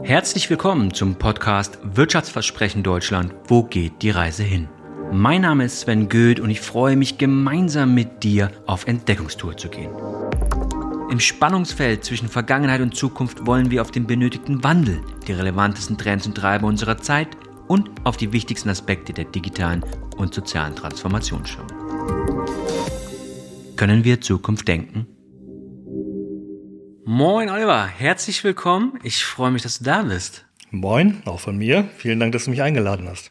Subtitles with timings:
[0.00, 3.34] Herzlich willkommen zum Podcast Wirtschaftsversprechen Deutschland.
[3.46, 4.68] Wo geht die Reise hin?
[5.12, 9.68] Mein Name ist Sven Goeth und ich freue mich gemeinsam mit dir auf Entdeckungstour zu
[9.68, 9.90] gehen.
[11.10, 16.26] Im Spannungsfeld zwischen Vergangenheit und Zukunft wollen wir auf den benötigten Wandel, die relevantesten Trends
[16.26, 17.28] und Treiber unserer Zeit
[17.68, 19.84] und auf die wichtigsten Aspekte der digitalen
[20.16, 21.66] und sozialen Transformation schauen.
[23.76, 25.06] Können wir Zukunft denken?
[27.04, 29.00] Moin Oliver, herzlich willkommen.
[29.02, 30.44] Ich freue mich, dass du da bist.
[30.70, 31.88] Moin, auch von mir.
[31.96, 33.30] Vielen Dank, dass du mich eingeladen hast.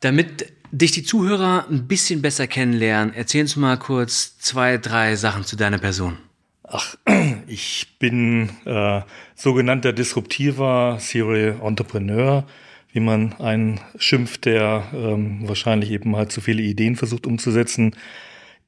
[0.00, 5.44] Damit dich die Zuhörer ein bisschen besser kennenlernen, erzähl uns mal kurz zwei, drei Sachen
[5.44, 6.18] zu deiner Person.
[6.64, 6.96] Ach,
[7.46, 9.02] ich bin äh,
[9.36, 12.44] sogenannter disruptiver Serial Entrepreneur,
[12.92, 17.94] wie man einen schimpft, der ähm, wahrscheinlich eben halt zu viele Ideen versucht umzusetzen.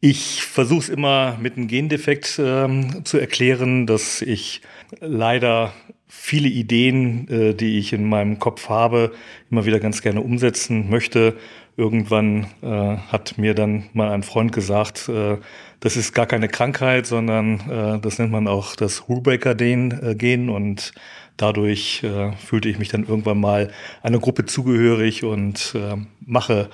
[0.01, 4.61] Ich versuche es immer mit einem Gendefekt ähm, zu erklären, dass ich
[5.01, 5.73] leider
[6.07, 9.13] viele Ideen, äh, die ich in meinem Kopf habe,
[9.51, 11.37] immer wieder ganz gerne umsetzen möchte.
[11.77, 15.39] Irgendwann äh, hat mir dann mal ein Freund gesagt, äh,
[15.81, 20.93] das ist gar keine Krankheit, sondern äh, das nennt man auch das Rubaker-Gen und
[21.37, 23.71] dadurch äh, fühlte ich mich dann irgendwann mal
[24.03, 26.71] einer Gruppe zugehörig und äh, mache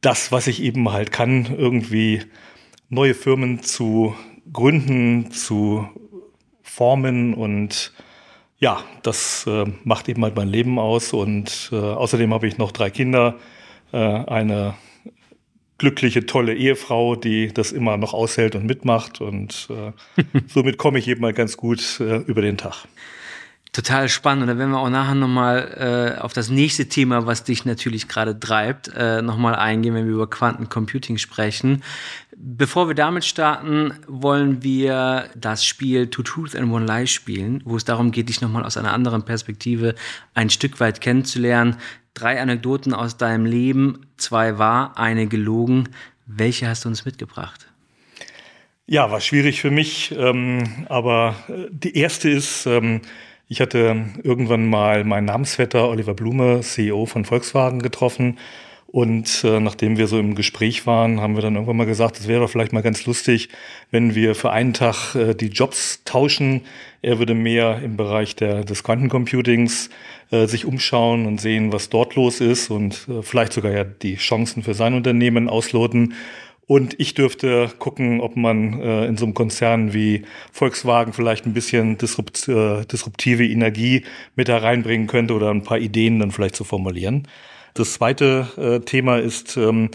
[0.00, 2.22] das, was ich eben halt kann, irgendwie
[2.88, 4.14] neue Firmen zu
[4.52, 5.88] gründen, zu
[6.62, 7.92] formen und
[8.58, 12.72] ja, das äh, macht eben halt mein Leben aus und äh, außerdem habe ich noch
[12.72, 13.36] drei Kinder,
[13.92, 14.74] äh, eine
[15.78, 19.92] glückliche, tolle Ehefrau, die das immer noch aushält und mitmacht und äh,
[20.46, 22.86] somit komme ich eben mal ganz gut äh, über den Tag.
[23.72, 24.42] Total spannend.
[24.42, 28.08] Und da werden wir auch nachher nochmal äh, auf das nächste Thema, was dich natürlich
[28.08, 31.82] gerade treibt, äh, nochmal eingehen, wenn wir über Quantencomputing sprechen.
[32.36, 37.76] Bevor wir damit starten, wollen wir das Spiel Two Truth and One Lie spielen, wo
[37.76, 39.94] es darum geht, dich nochmal aus einer anderen Perspektive
[40.32, 41.76] ein Stück weit kennenzulernen.
[42.14, 45.90] Drei Anekdoten aus deinem Leben, zwei wahr, eine gelogen.
[46.24, 47.66] Welche hast du uns mitgebracht?
[48.86, 53.02] Ja, war schwierig für mich, ähm, aber äh, die erste ist, ähm,
[53.48, 58.38] ich hatte irgendwann mal meinen Namensvetter Oliver Blume, CEO von Volkswagen, getroffen.
[58.88, 62.28] Und äh, nachdem wir so im Gespräch waren, haben wir dann irgendwann mal gesagt, es
[62.28, 63.50] wäre vielleicht mal ganz lustig,
[63.90, 66.62] wenn wir für einen Tag äh, die Jobs tauschen.
[67.02, 69.90] Er würde mehr im Bereich der, des Quantencomputings
[70.30, 74.16] äh, sich umschauen und sehen, was dort los ist und äh, vielleicht sogar ja die
[74.16, 76.14] Chancen für sein Unternehmen ausloten.
[76.68, 81.52] Und ich dürfte gucken, ob man äh, in so einem Konzern wie Volkswagen vielleicht ein
[81.52, 84.04] bisschen disrupt, äh, disruptive Energie
[84.34, 87.28] mit hereinbringen könnte oder ein paar Ideen dann vielleicht zu formulieren.
[87.74, 89.90] Das zweite äh, Thema ist, ähm,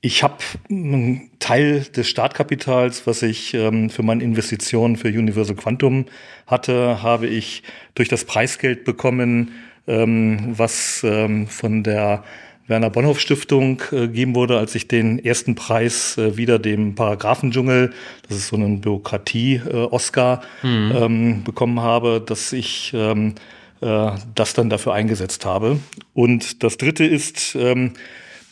[0.00, 0.38] ich habe
[0.70, 6.06] einen Teil des Startkapitals, was ich ähm, für meine Investitionen für Universal Quantum
[6.46, 9.52] hatte, habe ich durch das Preisgeld bekommen,
[9.88, 12.22] ähm, was ähm, von der
[12.66, 17.92] Werner Bonhoff Stiftung äh, geben wurde, als ich den ersten Preis äh, wieder dem Paragraphendschungel,
[18.28, 20.92] das ist so ein Bürokratie-Oscar, äh, mhm.
[20.94, 23.34] ähm, bekommen habe, dass ich ähm,
[23.80, 25.78] äh, das dann dafür eingesetzt habe.
[26.14, 27.94] Und das dritte ist, ähm,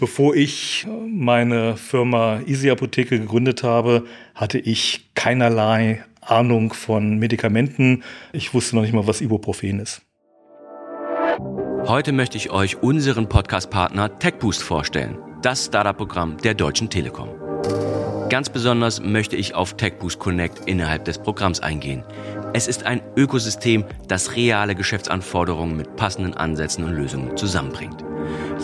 [0.00, 4.04] bevor ich meine Firma Easy Apotheke gegründet habe,
[4.34, 8.02] hatte ich keinerlei Ahnung von Medikamenten.
[8.32, 10.02] Ich wusste noch nicht mal, was Ibuprofen ist.
[11.86, 17.28] Heute möchte ich euch unseren Podcast-Partner TechBoost vorstellen, das Startup-Programm der Deutschen Telekom.
[18.28, 22.04] Ganz besonders möchte ich auf TechBoost Connect innerhalb des Programms eingehen.
[22.52, 28.04] Es ist ein Ökosystem, das reale Geschäftsanforderungen mit passenden Ansätzen und Lösungen zusammenbringt.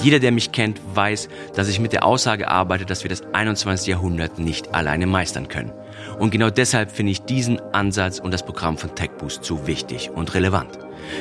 [0.03, 3.87] Jeder, der mich kennt, weiß, dass ich mit der Aussage arbeite, dass wir das 21.
[3.87, 5.73] Jahrhundert nicht alleine meistern können.
[6.19, 10.35] Und genau deshalb finde ich diesen Ansatz und das Programm von TechBoost so wichtig und
[10.35, 10.79] relevant.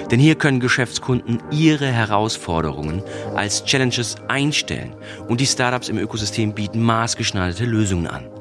[0.09, 3.03] Denn hier können Geschäftskunden ihre Herausforderungen
[3.35, 4.95] als Challenges einstellen
[5.27, 8.34] und die Startups im Ökosystem bieten maßgeschneiderte Lösungen an.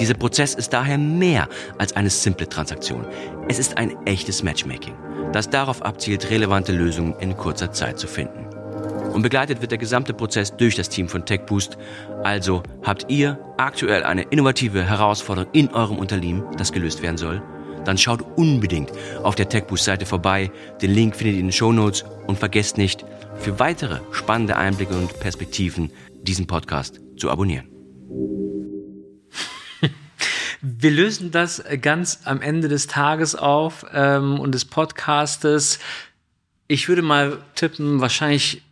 [0.00, 1.46] Dieser Prozess ist daher mehr
[1.78, 3.06] als eine simple Transaktion.
[3.48, 4.94] Es ist ein echtes Matchmaking,
[5.32, 8.46] das darauf abzielt, relevante Lösungen in kurzer Zeit zu finden.
[9.12, 11.76] Und begleitet wird der gesamte Prozess durch das Team von TechBoost.
[12.22, 17.42] Also habt ihr aktuell eine innovative Herausforderung in eurem Unternehmen, das gelöst werden soll?
[17.84, 18.92] dann schaut unbedingt
[19.22, 20.50] auf der TechBoost-Seite vorbei.
[20.82, 23.06] Den Link findet ihr in den Show Notes und vergesst nicht,
[23.36, 25.90] für weitere spannende Einblicke und Perspektiven
[26.22, 27.68] diesen Podcast zu abonnieren.
[30.62, 35.78] Wir lösen das ganz am Ende des Tages auf ähm, und des Podcastes.
[36.68, 38.62] Ich würde mal tippen, wahrscheinlich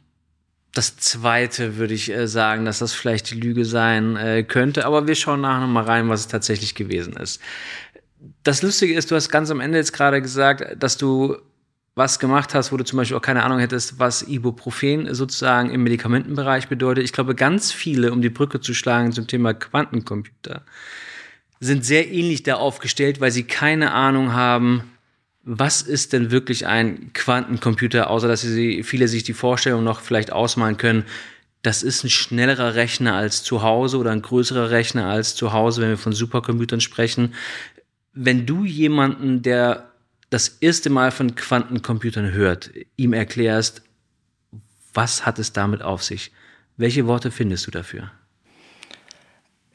[0.74, 5.06] das zweite würde ich äh, sagen, dass das vielleicht die Lüge sein äh, könnte, aber
[5.06, 7.40] wir schauen nachher nochmal rein, was es tatsächlich gewesen ist
[8.42, 11.36] das Lustige ist, du hast ganz am Ende jetzt gerade gesagt, dass du
[11.94, 15.82] was gemacht hast, wo du zum Beispiel auch keine Ahnung hättest, was Ibuprofen sozusagen im
[15.82, 17.04] Medikamentenbereich bedeutet.
[17.04, 20.62] Ich glaube, ganz viele, um die Brücke zu schlagen zum Thema Quantencomputer,
[21.60, 24.92] sind sehr ähnlich da aufgestellt, weil sie keine Ahnung haben,
[25.42, 30.30] was ist denn wirklich ein Quantencomputer, außer dass sie viele sich die Vorstellung noch vielleicht
[30.30, 31.04] ausmalen können.
[31.62, 35.80] Das ist ein schnellerer Rechner als zu Hause oder ein größerer Rechner als zu Hause,
[35.80, 37.34] wenn wir von Supercomputern sprechen.
[38.12, 39.90] Wenn du jemanden, der
[40.30, 43.82] das erste Mal von Quantencomputern hört, ihm erklärst,
[44.92, 46.32] was hat es damit auf sich?
[46.76, 48.10] Welche Worte findest du dafür?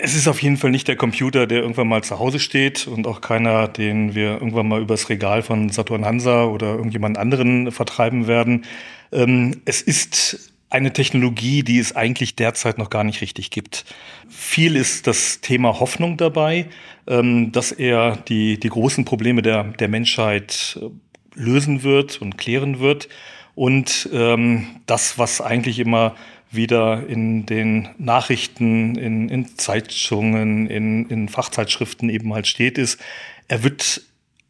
[0.05, 3.07] Es ist auf jeden Fall nicht der Computer, der irgendwann mal zu Hause steht und
[3.07, 8.27] auch keiner, den wir irgendwann mal übers Regal von Saturn Hansa oder irgendjemand anderen vertreiben
[8.27, 8.65] werden.
[9.13, 13.85] Ähm, es ist eine Technologie, die es eigentlich derzeit noch gar nicht richtig gibt.
[14.27, 16.65] Viel ist das Thema Hoffnung dabei,
[17.07, 20.89] ähm, dass er die, die großen Probleme der, der Menschheit äh,
[21.33, 23.07] lösen wird und klären wird.
[23.55, 26.13] Und ähm, das, was eigentlich immer
[26.53, 32.99] wieder in den Nachrichten, in, in Zeitungen, in, in Fachzeitschriften eben halt steht, ist,
[33.47, 34.01] er wird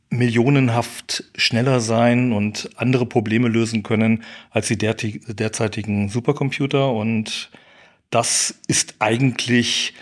[0.09, 6.91] millionenhaft schneller sein und andere Probleme lösen können als die derzeitigen Supercomputer.
[6.91, 7.49] Und
[8.11, 9.93] das ist eigentlich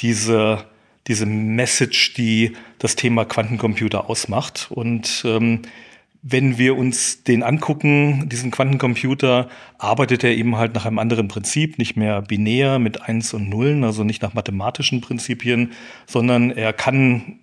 [0.00, 0.64] diese,
[1.06, 4.68] diese Message, die das Thema Quantencomputer ausmacht.
[4.70, 5.62] Und ähm,
[6.30, 9.48] wenn wir uns den angucken, diesen Quantencomputer,
[9.78, 13.84] arbeitet er eben halt nach einem anderen Prinzip, nicht mehr binär mit Eins und Nullen,
[13.84, 15.72] also nicht nach mathematischen Prinzipien,
[16.06, 17.38] sondern er kann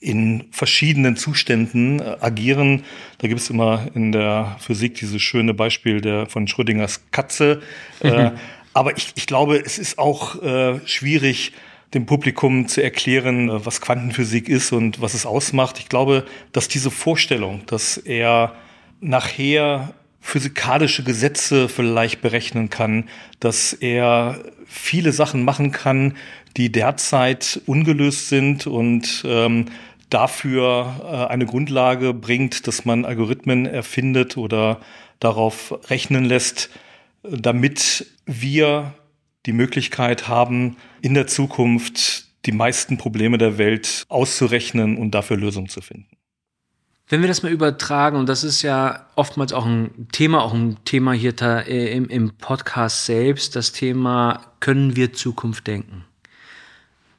[0.00, 2.82] in verschiedenen Zuständen äh, agieren.
[3.18, 7.62] Da gibt es immer in der Physik dieses schöne Beispiel der von Schrödingers Katze.
[8.00, 8.32] äh,
[8.74, 11.52] aber ich, ich glaube, es ist auch äh, schwierig,
[11.94, 15.78] dem Publikum zu erklären, äh, was Quantenphysik ist und was es ausmacht.
[15.78, 18.54] Ich glaube, dass diese Vorstellung, dass er
[19.00, 26.16] nachher physikalische Gesetze vielleicht berechnen kann, dass er viele Sachen machen kann,
[26.56, 29.66] die derzeit ungelöst sind und ähm,
[30.10, 34.80] dafür äh, eine Grundlage bringt, dass man Algorithmen erfindet oder
[35.20, 36.70] darauf rechnen lässt,
[37.22, 38.94] damit wir
[39.46, 40.76] die Möglichkeit haben,
[41.06, 46.08] in der Zukunft die meisten Probleme der Welt auszurechnen und dafür Lösungen zu finden.
[47.08, 50.78] Wenn wir das mal übertragen, und das ist ja oftmals auch ein Thema, auch ein
[50.84, 56.04] Thema hier äh, im, im Podcast selbst, das Thema, können wir Zukunft denken?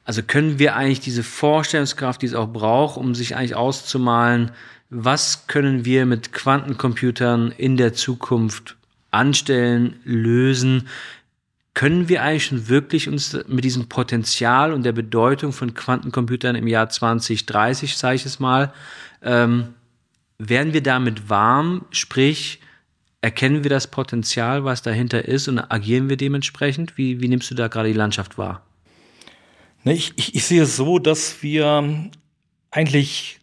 [0.04, 4.50] Also können wir eigentlich diese Vorstellungskraft, die es auch braucht, um sich eigentlich auszumalen,
[4.90, 8.76] was können wir mit Quantencomputern in der Zukunft
[9.10, 10.88] anstellen, lösen?
[11.78, 16.66] Können wir eigentlich schon wirklich uns mit diesem Potenzial und der Bedeutung von Quantencomputern im
[16.66, 18.72] Jahr 2030, sage ich es mal,
[19.22, 19.74] ähm,
[20.38, 22.58] werden wir damit warm, sprich,
[23.20, 26.98] erkennen wir das Potenzial, was dahinter ist und agieren wir dementsprechend?
[26.98, 28.66] Wie, wie nimmst du da gerade die Landschaft wahr?
[29.84, 32.10] Ne, ich, ich, ich sehe es so, dass wir
[32.72, 33.38] eigentlich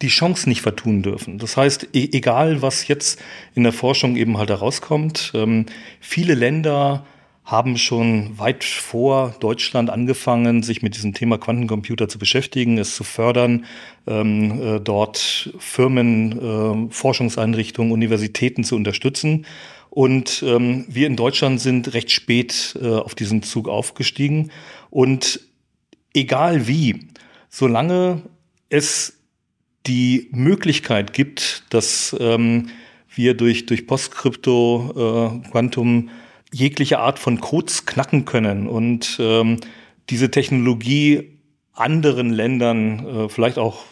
[0.00, 1.38] die Chance nicht vertun dürfen.
[1.38, 3.22] Das heißt, e egal was jetzt
[3.54, 5.66] in der Forschung eben halt herauskommt, ähm,
[6.00, 7.04] viele Länder
[7.44, 13.04] haben schon weit vor Deutschland angefangen, sich mit diesem Thema Quantencomputer zu beschäftigen, es zu
[13.04, 13.66] fördern,
[14.06, 19.44] ähm, äh, dort Firmen, äh, Forschungseinrichtungen, Universitäten zu unterstützen.
[19.90, 24.50] Und ähm, wir in Deutschland sind recht spät äh, auf diesen Zug aufgestiegen.
[24.88, 25.40] Und
[26.14, 27.08] egal wie,
[27.50, 28.22] solange
[28.70, 29.18] es
[29.86, 32.70] die Möglichkeit gibt, dass ähm,
[33.14, 36.08] wir durch, durch Postkrypto, äh, Quantum
[36.54, 39.58] jegliche Art von Codes knacken können und ähm,
[40.08, 41.38] diese Technologie
[41.72, 43.82] anderen Ländern, äh, vielleicht auch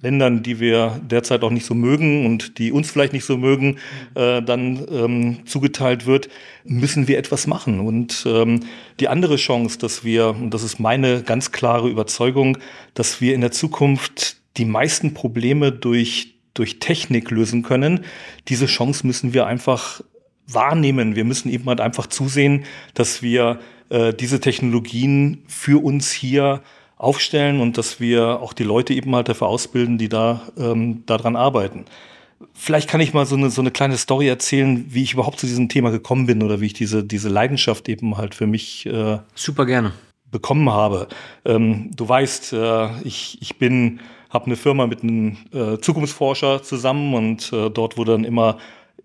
[0.00, 3.78] Ländern, die wir derzeit auch nicht so mögen und die uns vielleicht nicht so mögen,
[4.14, 6.28] äh, dann ähm, zugeteilt wird,
[6.64, 7.80] müssen wir etwas machen.
[7.80, 8.60] Und ähm,
[9.00, 12.58] die andere Chance, dass wir, und das ist meine ganz klare Überzeugung,
[12.94, 18.04] dass wir in der Zukunft die meisten Probleme durch, durch Technik lösen können,
[18.48, 20.02] diese Chance müssen wir einfach
[20.54, 21.16] wahrnehmen.
[21.16, 26.62] Wir müssen eben halt einfach zusehen, dass wir äh, diese Technologien für uns hier
[26.96, 31.36] aufstellen und dass wir auch die Leute eben halt dafür ausbilden, die da ähm, daran
[31.36, 31.84] arbeiten.
[32.54, 35.46] Vielleicht kann ich mal so eine, so eine kleine Story erzählen, wie ich überhaupt zu
[35.46, 39.18] diesem Thema gekommen bin oder wie ich diese, diese Leidenschaft eben halt für mich äh,
[39.34, 39.92] super gerne
[40.30, 41.08] bekommen habe.
[41.44, 47.14] Ähm, du weißt, äh, ich, ich bin, habe eine Firma mit einem äh, Zukunftsforscher zusammen
[47.14, 48.58] und äh, dort wurde dann immer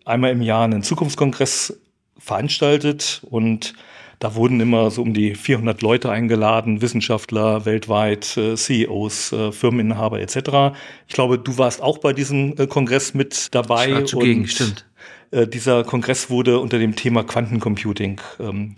[0.07, 1.79] einmal im Jahr einen Zukunftskongress
[2.17, 3.73] veranstaltet und
[4.19, 10.19] Da wurden immer so um die 400 Leute eingeladen, Wissenschaftler weltweit, äh, CEOs, äh, Firmeninhaber
[10.19, 10.75] etc.
[11.07, 13.89] Ich glaube, du warst auch bei diesem äh, Kongress mit dabei.
[13.89, 14.85] Ich war zugegen, und, stimmt.
[15.29, 18.75] Dieser Kongress wurde unter dem Thema Quantencomputing ähm,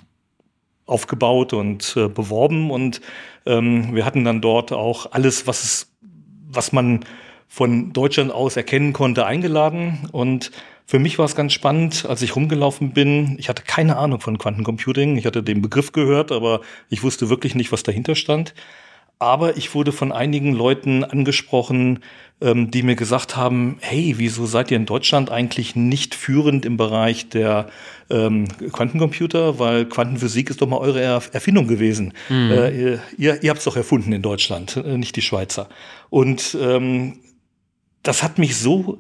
[0.88, 3.01] aufgebaut und beworben und
[3.45, 5.91] ähm, wir hatten dann dort auch alles, was es,
[6.50, 7.01] was man
[7.48, 10.50] von Deutschland aus erkennen konnte, eingeladen und
[10.89, 13.36] für mich war es ganz spannend, als ich rumgelaufen bin.
[13.38, 15.17] Ich hatte keine Ahnung von Quantencomputing.
[15.17, 18.55] Ich hatte den Begriff gehört, aber ich wusste wirklich nicht, was dahinter stand.
[19.19, 22.00] Aber ich wurde von einigen Leuten angesprochen,
[22.41, 26.75] ähm, die mir gesagt haben, hey, wieso seid ihr in Deutschland eigentlich nicht führend im
[26.75, 27.69] Bereich der
[28.10, 29.60] ähm, Quantencomputer?
[29.60, 32.15] Weil Quantenphysik ist doch mal eure Erfindung gewesen.
[32.29, 32.51] Mhm.
[32.51, 35.69] Äh, ihr, ihr habt es doch erfunden in Deutschland, äh, nicht die Schweizer.
[36.10, 37.19] Und ähm,
[38.01, 39.00] das hat mich so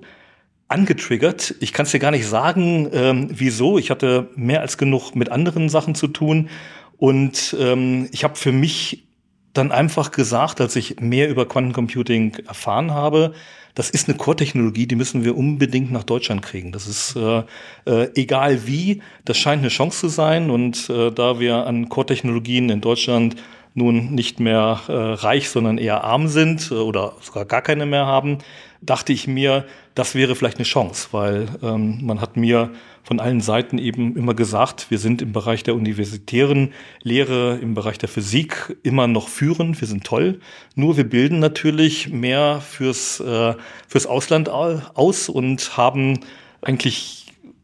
[0.69, 1.55] angetriggert.
[1.59, 3.77] Ich kann es dir gar nicht sagen, ähm, wieso.
[3.77, 6.49] Ich hatte mehr als genug mit anderen Sachen zu tun.
[6.97, 9.07] Und ähm, ich habe für mich
[9.53, 13.33] dann einfach gesagt, als ich mehr über Quantencomputing erfahren habe,
[13.75, 16.71] das ist eine Core-Technologie, die müssen wir unbedingt nach Deutschland kriegen.
[16.71, 17.43] Das ist äh,
[17.85, 20.49] äh, egal wie, das scheint eine Chance zu sein.
[20.49, 23.37] Und äh, da wir an Core-Technologien in Deutschland
[23.73, 28.05] nun nicht mehr äh, reich, sondern eher arm sind äh, oder sogar gar keine mehr
[28.05, 28.39] haben,
[28.81, 32.71] dachte ich mir, das wäre vielleicht eine Chance, weil ähm, man hat mir
[33.03, 37.97] von allen Seiten eben immer gesagt, wir sind im Bereich der universitären Lehre, im Bereich
[37.97, 40.39] der Physik immer noch führend, wir sind toll.
[40.75, 43.55] Nur wir bilden natürlich mehr fürs, äh,
[43.87, 46.19] fürs Ausland aus und haben
[46.61, 47.19] eigentlich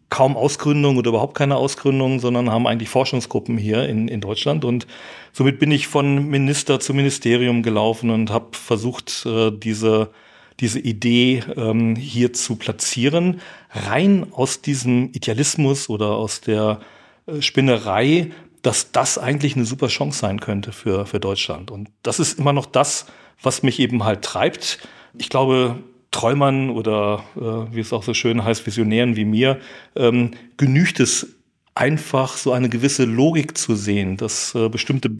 [0.09, 4.63] kaum Ausgründung oder überhaupt keine Ausgründung, sondern haben eigentlich Forschungsgruppen hier in, in Deutschland.
[4.63, 4.87] Und
[5.33, 10.09] somit bin ich von Minister zu Ministerium gelaufen und habe versucht, äh, diese
[10.59, 16.79] diese Idee ähm, hier zu platzieren, rein aus diesem Idealismus oder aus der
[17.25, 18.31] äh, Spinnerei,
[18.61, 21.71] dass das eigentlich eine super Chance sein könnte für, für Deutschland.
[21.71, 23.05] Und das ist immer noch das,
[23.41, 24.79] was mich eben halt treibt.
[25.17, 25.77] Ich glaube,
[26.11, 29.59] Träumern oder äh, wie es auch so schön heißt, Visionären wie mir,
[29.95, 31.35] ähm, genügt es
[31.75, 35.11] einfach so eine gewisse Logik zu sehen, dass äh, bestimmte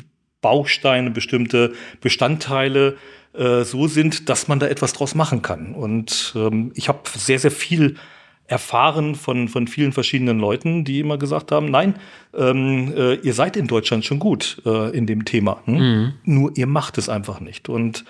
[0.42, 2.98] Bausteine, bestimmte Bestandteile
[3.38, 5.74] äh, so sind, dass man da etwas draus machen kann.
[5.74, 7.96] Und ähm, ich habe sehr, sehr viel
[8.48, 11.96] erfahren von, von vielen verschiedenen Leuten, die immer gesagt haben, nein,
[12.36, 15.62] ähm, äh, ihr seid in Deutschland schon gut äh, in dem Thema.
[15.66, 15.76] Hm?
[15.76, 16.14] Mhm.
[16.24, 17.70] Nur ihr macht es einfach nicht.
[17.70, 18.06] Und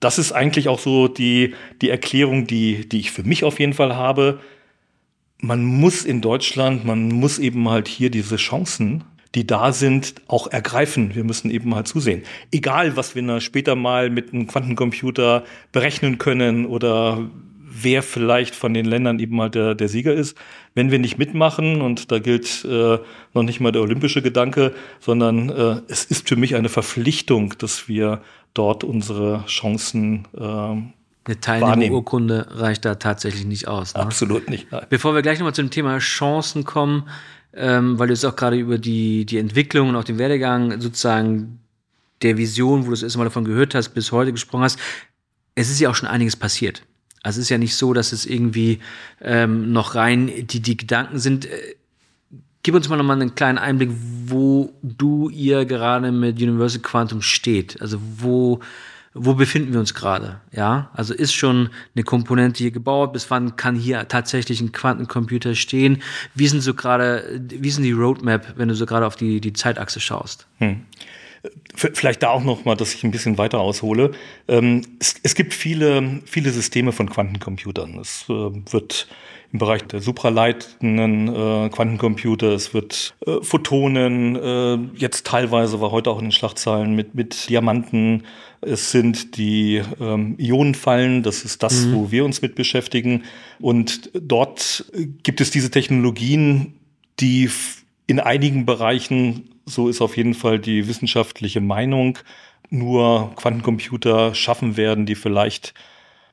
[0.00, 3.74] das ist eigentlich auch so die, die Erklärung, die, die ich für mich auf jeden
[3.74, 4.40] Fall habe.
[5.38, 9.04] Man muss in Deutschland, man muss eben halt hier diese Chancen
[9.34, 11.14] die da sind, auch ergreifen.
[11.14, 12.22] Wir müssen eben mal zusehen.
[12.52, 17.28] Egal, was wir später mal mit einem Quantencomputer berechnen können oder
[17.82, 20.36] wer vielleicht von den Ländern eben mal der, der Sieger ist.
[20.74, 22.98] Wenn wir nicht mitmachen, und da gilt äh,
[23.34, 27.88] noch nicht mal der olympische Gedanke, sondern äh, es ist für mich eine Verpflichtung, dass
[27.88, 28.22] wir
[28.54, 30.42] dort unsere Chancen äh,
[31.28, 33.94] eine Teilnehmerurkunde reicht da tatsächlich nicht aus.
[33.94, 34.00] Ne?
[34.00, 34.70] Absolut nicht.
[34.70, 34.86] Nein.
[34.88, 37.08] Bevor wir gleich nochmal zum Thema Chancen kommen,
[37.56, 41.58] ähm, weil du jetzt auch gerade über die, die Entwicklung und auch den Werdegang sozusagen
[42.22, 44.78] der Vision, wo du das erste Mal davon gehört hast, bis heute gesprochen hast.
[45.54, 46.82] Es ist ja auch schon einiges passiert.
[47.22, 48.78] Also es ist ja nicht so, dass es irgendwie
[49.20, 51.46] ähm, noch rein die, die Gedanken sind.
[51.46, 51.74] Äh,
[52.62, 53.90] gib uns mal nochmal einen kleinen Einblick,
[54.26, 57.80] wo du ihr gerade mit Universal Quantum steht.
[57.80, 58.60] Also wo
[59.18, 60.40] wo befinden wir uns gerade?
[60.52, 63.12] Ja, also ist schon eine Komponente hier gebaut?
[63.12, 66.02] Bis wann kann hier tatsächlich ein Quantencomputer stehen?
[66.34, 69.52] Wie sind so gerade, wie sind die Roadmap, wenn du so gerade auf die, die
[69.52, 70.46] Zeitachse schaust?
[70.58, 70.82] Hm.
[71.74, 74.12] Vielleicht da auch noch mal, dass ich ein bisschen weiter aushole.
[74.48, 77.98] Ähm, es, gibt viele, viele Systeme von Quantencomputern.
[77.98, 79.06] Es äh, wird
[79.56, 86.10] im Bereich der supraleitenden äh, Quantencomputer, es wird äh, Photonen, äh, jetzt teilweise war heute
[86.10, 88.24] auch in den Schlagzeilen mit, mit Diamanten,
[88.60, 91.94] es sind die ähm, Ionenfallen, das ist das, mhm.
[91.94, 93.24] wo wir uns mit beschäftigen.
[93.58, 94.84] Und dort
[95.22, 96.74] gibt es diese Technologien,
[97.18, 97.48] die
[98.06, 102.18] in einigen Bereichen, so ist auf jeden Fall die wissenschaftliche Meinung,
[102.68, 105.72] nur Quantencomputer schaffen werden, die vielleicht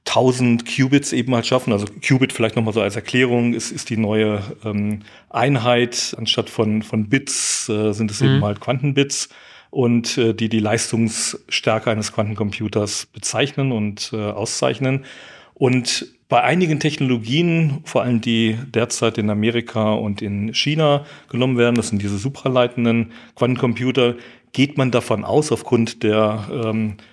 [0.06, 1.72] 1000 Qubits eben halt schaffen.
[1.72, 6.16] Also Qubit vielleicht nochmal so als Erklärung ist, ist die neue ähm, Einheit.
[6.18, 8.28] Anstatt von, von Bits äh, sind es mhm.
[8.28, 9.30] eben halt Quantenbits
[9.70, 15.06] und äh, die die Leistungsstärke eines Quantencomputers bezeichnen und äh, auszeichnen.
[15.54, 21.76] Und bei einigen Technologien, vor allem die derzeit in Amerika und in China genommen werden,
[21.76, 24.16] das sind diese supraleitenden Quantencomputer,
[24.52, 27.13] geht man davon aus, aufgrund der ähm, äh,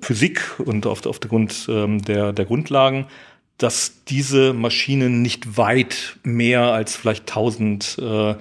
[0.00, 3.06] Physik und auf, auf der Grund ähm, der, der Grundlagen,
[3.58, 8.34] dass diese Maschinen nicht weit mehr als vielleicht 1000 äh,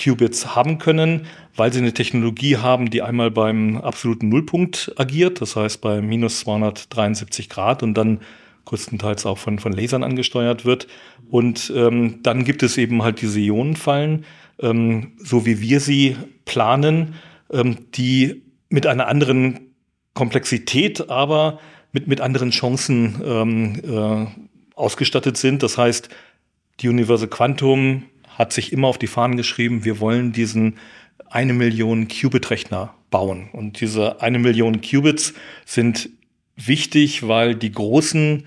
[0.00, 1.26] Qubits haben können,
[1.56, 6.40] weil sie eine Technologie haben, die einmal beim absoluten Nullpunkt agiert, das heißt bei minus
[6.40, 8.20] 273 Grad und dann
[8.64, 10.86] größtenteils auch von, von Lasern angesteuert wird.
[11.28, 14.24] Und ähm, dann gibt es eben halt diese Ionenfallen,
[14.60, 17.14] ähm, so wie wir sie planen,
[17.50, 19.71] ähm, die mit einer anderen
[20.14, 21.58] Komplexität, aber
[21.92, 24.26] mit, mit anderen Chancen ähm, äh,
[24.74, 25.62] ausgestattet sind.
[25.62, 26.08] Das heißt,
[26.80, 30.78] die Universal Quantum hat sich immer auf die Fahnen geschrieben, wir wollen diesen
[31.28, 33.48] eine Million Qubit-Rechner bauen.
[33.52, 36.10] Und diese eine Million Qubits sind
[36.56, 38.46] wichtig, weil die großen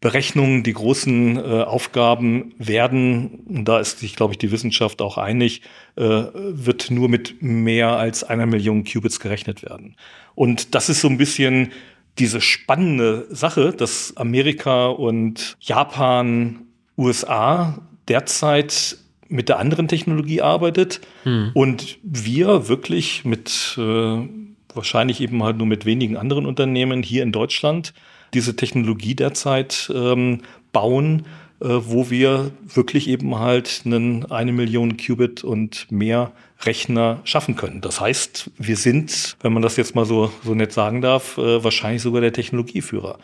[0.00, 5.16] Berechnungen, die großen äh, Aufgaben werden, und da ist sich, glaube ich, die Wissenschaft auch
[5.16, 5.62] einig,
[5.94, 9.96] äh, wird nur mit mehr als einer Million Qubits gerechnet werden.
[10.34, 11.72] Und das ist so ein bisschen
[12.18, 16.66] diese spannende Sache, dass Amerika und Japan,
[16.98, 18.98] USA derzeit
[19.28, 21.52] mit der anderen Technologie arbeitet hm.
[21.54, 24.28] und wir wirklich mit äh,
[24.74, 27.94] wahrscheinlich eben halt nur mit wenigen anderen Unternehmen hier in Deutschland
[28.34, 31.26] diese Technologie derzeit ähm, bauen,
[31.60, 36.32] äh, wo wir wirklich eben halt einen eine Million Qubit und mehr
[36.64, 37.80] Rechner schaffen können.
[37.80, 41.62] Das heißt, wir sind, wenn man das jetzt mal so, so nett sagen darf, äh,
[41.62, 43.18] wahrscheinlich sogar der Technologieführer.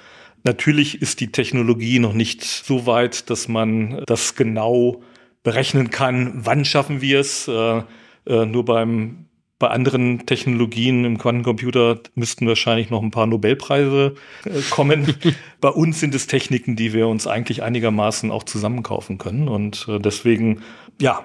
[0.45, 5.03] Natürlich ist die Technologie noch nicht so weit, dass man das genau
[5.43, 7.49] berechnen kann, wann schaffen wir es.
[7.49, 7.83] Äh,
[8.27, 9.29] äh, nur beim
[9.59, 14.15] bei anderen Technologien im Quantencomputer müssten wahrscheinlich noch ein paar Nobelpreise
[14.45, 15.17] äh, kommen.
[15.61, 19.49] Bei uns sind es Techniken, die wir uns eigentlich einigermaßen auch zusammenkaufen können.
[19.49, 20.63] Und äh, deswegen,
[21.01, 21.25] ja,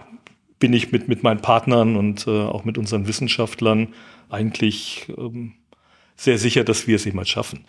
[0.64, 3.94] bin ich mit, mit meinen Partnern und äh, auch mit unseren Wissenschaftlern
[4.30, 5.52] eigentlich ähm,
[6.16, 7.66] sehr sicher, dass wir es jemals schaffen.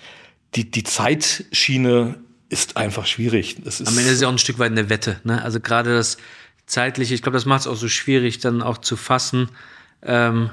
[0.55, 3.59] Die, die Zeitschiene ist einfach schwierig.
[3.67, 5.21] Ist Am Ende ist ja auch ein Stück weit eine Wette.
[5.25, 5.43] Ne?
[5.43, 6.19] Also gerade das
[6.67, 9.49] zeitliche, ich glaube, das macht es auch so schwierig, dann auch zu fassen
[10.05, 10.51] ähm,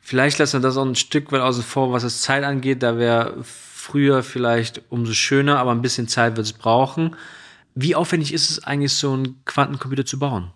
[0.00, 2.82] vielleicht lässt man das auch ein Stück weit außen vor, was das Zeit angeht.
[2.82, 7.14] Da wäre früher vielleicht umso schöner, aber ein bisschen Zeit wird es brauchen.
[7.74, 10.50] Wie aufwendig ist es eigentlich, so einen Quantencomputer zu bauen?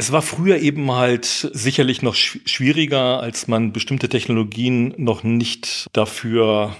[0.00, 6.76] Es war früher eben halt sicherlich noch schwieriger, als man bestimmte Technologien noch nicht dafür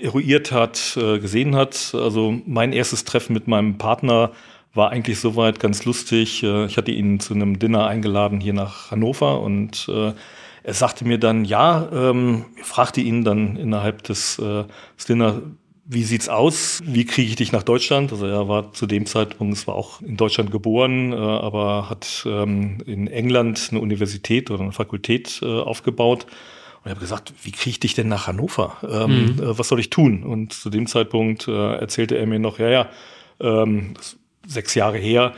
[0.00, 1.94] eruiert hat, äh, gesehen hat.
[1.94, 4.32] Also mein erstes Treffen mit meinem Partner
[4.72, 6.42] war eigentlich soweit ganz lustig.
[6.42, 10.14] Äh, ich hatte ihn zu einem Dinner eingeladen hier nach Hannover und äh,
[10.64, 14.64] er sagte mir dann, ja, ähm, fragte ihn dann innerhalb des, äh,
[14.96, 15.42] des Dinner,
[15.92, 16.82] wie sieht's aus?
[16.86, 18.12] Wie kriege ich dich nach Deutschland?
[18.12, 22.24] Also er war zu dem Zeitpunkt, es war auch in Deutschland geboren, äh, aber hat
[22.26, 26.24] ähm, in England eine Universität oder eine Fakultät äh, aufgebaut.
[26.24, 28.76] Und ich habe gesagt, wie kriege ich dich denn nach Hannover?
[28.82, 29.42] Ähm, mhm.
[29.42, 30.24] äh, was soll ich tun?
[30.24, 32.90] Und zu dem Zeitpunkt äh, erzählte er mir noch, ja, ja,
[33.40, 33.94] ähm,
[34.46, 35.32] sechs Jahre her,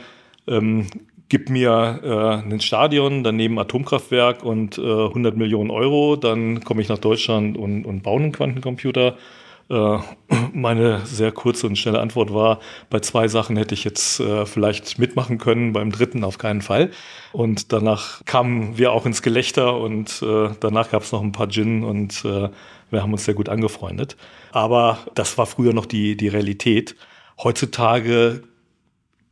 [0.47, 0.87] ähm,
[1.29, 6.89] gib mir äh, ein Stadion, daneben Atomkraftwerk und äh, 100 Millionen Euro, dann komme ich
[6.89, 9.17] nach Deutschland und, und baue einen Quantencomputer.
[9.69, 9.97] Äh,
[10.53, 14.99] meine sehr kurze und schnelle Antwort war, bei zwei Sachen hätte ich jetzt äh, vielleicht
[14.99, 16.91] mitmachen können, beim dritten auf keinen Fall.
[17.33, 21.49] Und danach kamen wir auch ins Gelächter und äh, danach gab es noch ein paar
[21.49, 24.15] Gin und wir haben uns sehr gut angefreundet.
[24.51, 26.95] Aber das war früher noch die, die Realität.
[27.43, 28.43] Heutzutage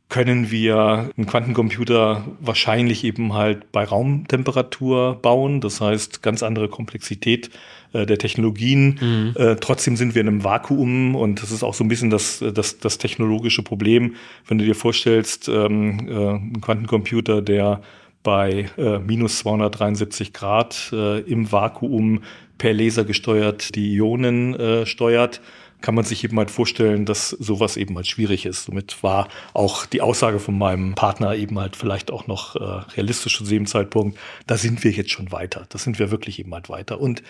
[0.08, 5.60] können wir einen Quantencomputer wahrscheinlich eben halt bei Raumtemperatur bauen.
[5.60, 7.50] Das heißt, ganz andere Komplexität
[7.94, 8.98] äh, der Technologien.
[9.00, 9.40] Mhm.
[9.40, 12.44] Äh, trotzdem sind wir in einem Vakuum und das ist auch so ein bisschen das,
[12.52, 14.16] das, das technologische Problem.
[14.46, 17.80] Wenn du dir vorstellst, ähm, äh, ein Quantencomputer, der
[18.22, 22.22] bei äh, minus 273 Grad äh, im Vakuum
[22.58, 25.40] per Laser gesteuert die Ionen äh, steuert,
[25.84, 28.64] kann man sich eben halt vorstellen, dass sowas eben halt schwierig ist.
[28.64, 32.64] Somit war auch die Aussage von meinem Partner eben halt vielleicht auch noch äh,
[32.96, 35.66] realistisch zu dem Zeitpunkt, da sind wir jetzt schon weiter.
[35.68, 37.00] Da sind wir wirklich eben halt weiter.
[37.00, 37.22] Und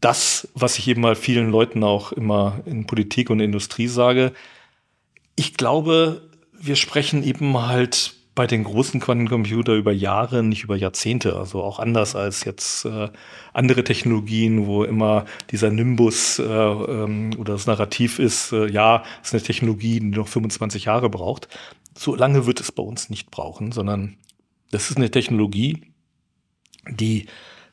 [0.00, 4.32] das, was ich eben mal vielen Leuten auch immer in Politik und Industrie sage,
[5.36, 11.36] ich glaube, wir sprechen eben halt bei den großen Quantencomputer über Jahre, nicht über Jahrzehnte.
[11.36, 13.08] Also auch anders als jetzt äh,
[13.52, 19.28] andere Technologien, wo immer dieser Nimbus äh, ähm, oder das Narrativ ist, äh, ja, es
[19.28, 21.48] ist eine Technologie, die noch 25 Jahre braucht.
[21.98, 24.16] So lange wird es bei uns nicht brauchen, sondern
[24.70, 25.92] das ist eine Technologie,
[26.88, 27.26] die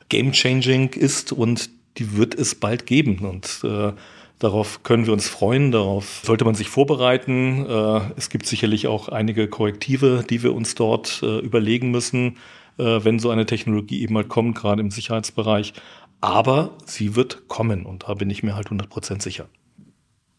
[0.08, 3.18] game-changing ist und die wird es bald geben.
[3.20, 3.92] Und äh,
[4.38, 7.66] Darauf können wir uns freuen, darauf sollte man sich vorbereiten.
[7.66, 12.36] Äh, es gibt sicherlich auch einige Korrektive, die wir uns dort äh, überlegen müssen,
[12.78, 15.72] äh, wenn so eine Technologie eben halt kommt, gerade im Sicherheitsbereich.
[16.20, 19.48] Aber sie wird kommen und da bin ich mir halt 100% sicher.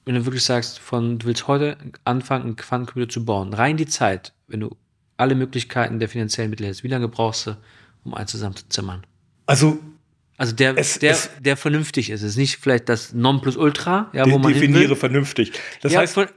[0.05, 3.85] Wenn du wirklich sagst, von, du willst heute anfangen, einen Quantencomputer zu bauen, rein die
[3.85, 4.77] Zeit, wenn du
[5.17, 6.85] alle Möglichkeiten der finanziellen Mittel jetzt.
[6.85, 7.57] Wie lange brauchst du,
[8.05, 9.05] um einen zusammenzuzimmern?
[9.45, 9.77] Also
[10.39, 12.21] also der, Es- der, es- der vernünftig ist.
[12.23, 15.51] Es ist nicht vielleicht das Nonplusultra, ja, wo man hin definiere vernünftig.
[15.81, 16.29] Das Ja, heißt, voll-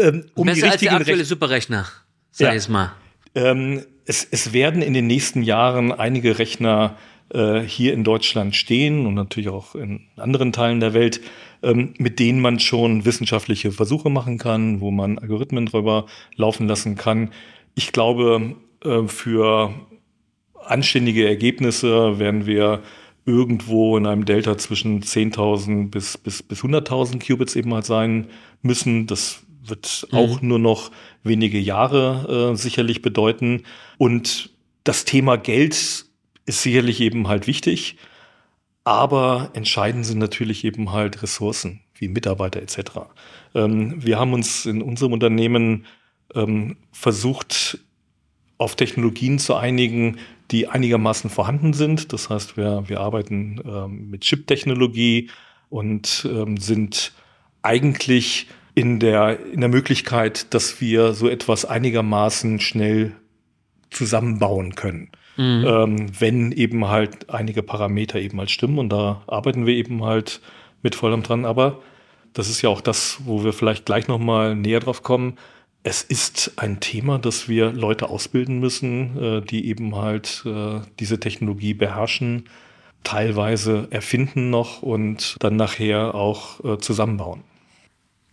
[0.00, 1.86] ähm, um die Besser als der richtigen aktuelle Rech Superrechner,
[2.30, 2.52] sag Ja.
[2.52, 2.92] ich es mal.
[3.34, 6.96] ähm, es, es werden in den nächsten Jahren einige Rechner
[7.34, 11.20] äh, hier in Deutschland stehen und natürlich auch in anderen Teilen der Welt,
[11.62, 16.96] ähm, mit denen man schon wissenschaftliche Versuche machen kann, wo man Algorithmen drüber laufen lassen
[16.96, 17.32] kann.
[17.74, 19.74] Ich glaube, äh, für
[20.64, 22.82] anständige Ergebnisse werden wir
[23.28, 28.28] irgendwo in einem Delta zwischen 10.000 bis, bis, bis 100.000 Qubits eben halt sein
[28.62, 29.06] müssen.
[29.06, 30.90] Das wird auch nur noch
[31.22, 33.64] wenige Jahre äh, sicherlich bedeuten.
[33.98, 34.50] Und
[34.82, 35.74] das Thema Geld
[36.46, 37.96] ist sicherlich eben halt wichtig.
[38.84, 42.78] Aber entscheidend sind natürlich eben halt Ressourcen wie Mitarbeiter etc.
[43.54, 45.84] Ähm, wir haben uns in unserem Unternehmen
[46.34, 47.78] ähm, versucht,
[48.56, 50.18] auf Technologien zu einigen,
[50.50, 52.12] die einigermaßen vorhanden sind.
[52.12, 55.30] Das heißt, wir, wir arbeiten ähm, mit Chip-Technologie
[55.68, 57.12] und ähm, sind
[57.62, 63.12] eigentlich in der, in der Möglichkeit, dass wir so etwas einigermaßen schnell
[63.90, 65.10] zusammenbauen können.
[65.66, 70.40] Ähm, wenn eben halt einige Parameter eben halt stimmen und da arbeiten wir eben halt
[70.82, 71.44] mit vollem dran.
[71.44, 71.80] Aber
[72.32, 75.36] das ist ja auch das, wo wir vielleicht gleich nochmal näher drauf kommen.
[75.88, 81.18] Es ist ein Thema, dass wir Leute ausbilden müssen, äh, die eben halt äh, diese
[81.18, 82.44] Technologie beherrschen,
[83.04, 87.42] teilweise erfinden noch und dann nachher auch äh, zusammenbauen.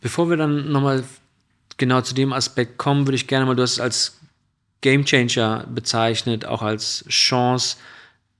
[0.01, 1.05] Bevor wir dann nochmal
[1.77, 4.19] genau zu dem Aspekt kommen, würde ich gerne mal, du hast es als
[4.81, 7.77] Gamechanger bezeichnet, auch als Chance.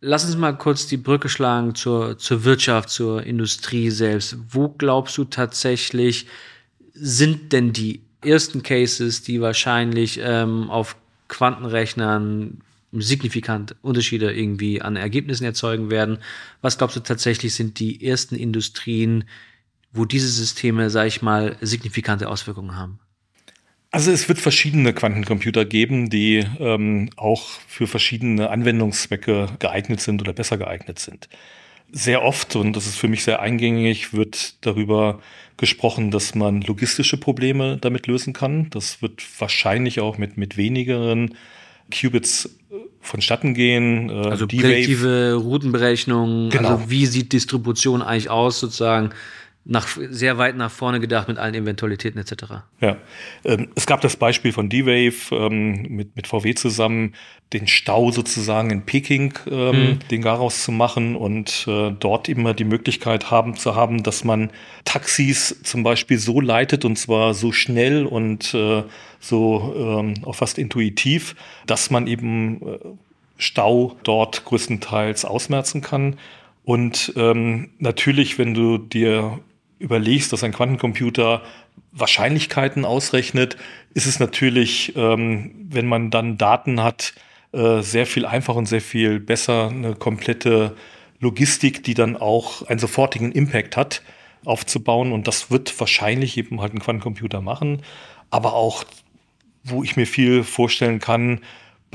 [0.01, 4.35] Lass uns mal kurz die Brücke schlagen zur, zur Wirtschaft, zur Industrie selbst.
[4.49, 6.27] Wo glaubst du tatsächlich,
[6.93, 10.95] sind denn die ersten Cases, die wahrscheinlich ähm, auf
[11.27, 12.61] Quantenrechnern
[12.91, 16.19] signifikant Unterschiede irgendwie an Ergebnissen erzeugen werden?
[16.61, 19.25] Was glaubst du tatsächlich sind die ersten Industrien,
[19.91, 22.99] wo diese Systeme, sag ich mal, signifikante Auswirkungen haben?
[23.91, 30.33] Also es wird verschiedene Quantencomputer geben, die ähm, auch für verschiedene Anwendungszwecke geeignet sind oder
[30.33, 31.29] besser geeignet sind.
[31.97, 35.21] Sehr oft, und das ist für mich sehr eingängig, wird darüber
[35.55, 38.69] gesprochen, dass man logistische Probleme damit lösen kann.
[38.71, 41.35] Das wird wahrscheinlich auch mit, mit wenigeren
[41.89, 44.09] Qubits äh, vonstatten gehen.
[44.09, 46.71] Äh, Also D-Wave- prädiktive Routenberechnung, Genau.
[46.71, 49.11] also wie sieht Distribution eigentlich aus, sozusagen
[49.67, 52.33] nach, sehr weit nach vorne gedacht mit allen Eventualitäten etc.
[52.79, 52.97] Ja,
[53.43, 57.15] ähm, es gab das Beispiel von D-Wave ähm, mit, mit VW zusammen,
[57.51, 62.63] den Stau sozusagen in Peking, ähm, den Garaus zu machen und äh, dort immer die
[62.63, 64.51] Möglichkeit haben zu haben, dass man
[64.83, 68.83] Taxis zum Beispiel so leitet und zwar so schnell und äh,
[69.19, 72.79] so ähm, auch fast intuitiv, dass man eben äh,
[73.37, 76.17] Stau dort größtenteils ausmerzen kann.
[76.63, 79.39] Und ähm, natürlich, wenn du dir
[79.79, 81.41] überlegst, dass ein Quantencomputer
[81.91, 83.57] Wahrscheinlichkeiten ausrechnet,
[83.93, 87.13] ist es natürlich, ähm, wenn man dann Daten hat,
[87.53, 90.75] äh, sehr viel einfacher und sehr viel besser eine komplette
[91.19, 94.01] Logistik, die dann auch einen sofortigen Impact hat,
[94.43, 95.11] aufzubauen.
[95.11, 97.81] Und das wird wahrscheinlich eben halt ein Quantencomputer machen.
[98.29, 98.83] Aber auch,
[99.63, 101.41] wo ich mir viel vorstellen kann,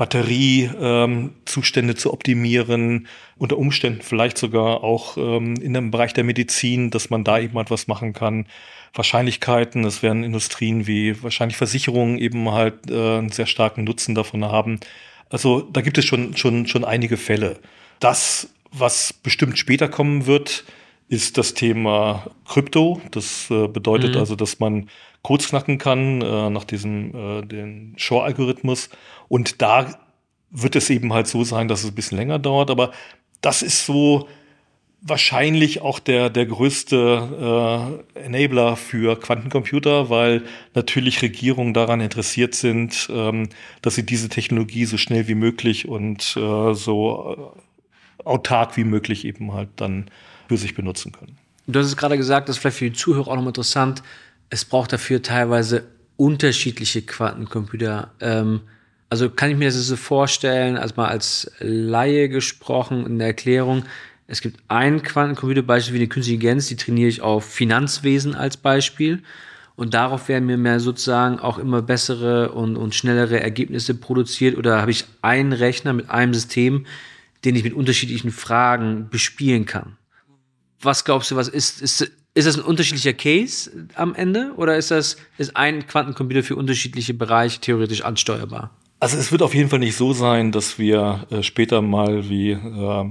[0.01, 3.05] Batteriezustände zu optimieren,
[3.37, 7.55] unter Umständen vielleicht sogar auch ähm, in dem Bereich der Medizin, dass man da eben
[7.59, 8.47] etwas machen kann.
[8.95, 14.43] Wahrscheinlichkeiten, es werden Industrien wie wahrscheinlich Versicherungen eben halt äh, einen sehr starken Nutzen davon
[14.43, 14.79] haben.
[15.29, 17.59] Also da gibt es schon, schon, schon einige Fälle.
[17.99, 20.63] Das, was bestimmt später kommen wird,
[21.09, 22.99] ist das Thema Krypto.
[23.11, 24.89] Das äh, bedeutet also, dass man
[25.21, 28.89] Codes knacken kann äh, nach diesem äh, den Shor-Algorithmus.
[29.31, 29.97] Und da
[30.49, 32.69] wird es eben halt so sein, dass es ein bisschen länger dauert.
[32.69, 32.91] Aber
[33.39, 34.27] das ist so
[35.01, 40.43] wahrscheinlich auch der, der größte äh, Enabler für Quantencomputer, weil
[40.75, 43.47] natürlich Regierungen daran interessiert sind, ähm,
[43.81, 47.55] dass sie diese Technologie so schnell wie möglich und äh, so
[48.19, 50.11] äh, autark wie möglich eben halt dann
[50.49, 51.37] für sich benutzen können.
[51.67, 54.03] Du hast es gerade gesagt, das ist vielleicht für die Zuhörer auch nochmal interessant.
[54.49, 55.85] Es braucht dafür teilweise
[56.17, 58.11] unterschiedliche Quantencomputer.
[58.19, 58.59] Ähm,
[59.11, 63.83] also kann ich mir das so vorstellen, als mal als Laie gesprochen in der Erklärung.
[64.25, 68.55] Es gibt einen Quantencomputer, beispielsweise wie eine künstliche Intelligenz, die trainiere ich auf Finanzwesen als
[68.55, 69.21] Beispiel.
[69.75, 74.57] Und darauf werden mir mehr sozusagen auch immer bessere und, und schnellere Ergebnisse produziert.
[74.57, 76.85] Oder habe ich einen Rechner mit einem System,
[77.43, 79.97] den ich mit unterschiedlichen Fragen bespielen kann
[80.81, 84.91] was glaubst du, was ist, ist, ist das ein unterschiedlicher Case am Ende oder ist
[84.91, 88.71] das, ist ein Quantencomputer für unterschiedliche Bereiche theoretisch ansteuerbar?
[89.01, 92.51] Also es wird auf jeden Fall nicht so sein, dass wir äh, später mal wie
[92.51, 93.05] äh,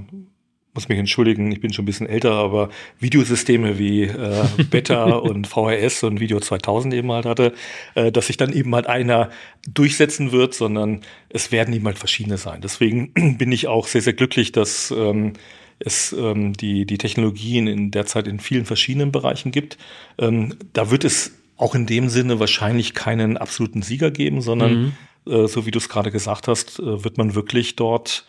[0.73, 5.47] muss mich entschuldigen, ich bin schon ein bisschen älter, aber Videosysteme wie äh, Beta und
[5.47, 7.53] VHS und Video 2000 eben halt hatte,
[7.95, 9.31] äh, dass sich dann eben halt einer
[9.67, 12.61] durchsetzen wird, sondern es werden eben halt verschiedene sein.
[12.61, 15.33] Deswegen bin ich auch sehr, sehr glücklich, dass ähm,
[15.79, 19.77] es ähm, die, die Technologien in derzeit in vielen verschiedenen Bereichen gibt.
[20.17, 24.91] Ähm, da wird es auch in dem Sinne wahrscheinlich keinen absoluten Sieger geben, sondern mhm.
[25.27, 28.25] Äh, so wie du es gerade gesagt hast, äh, wird man wirklich dort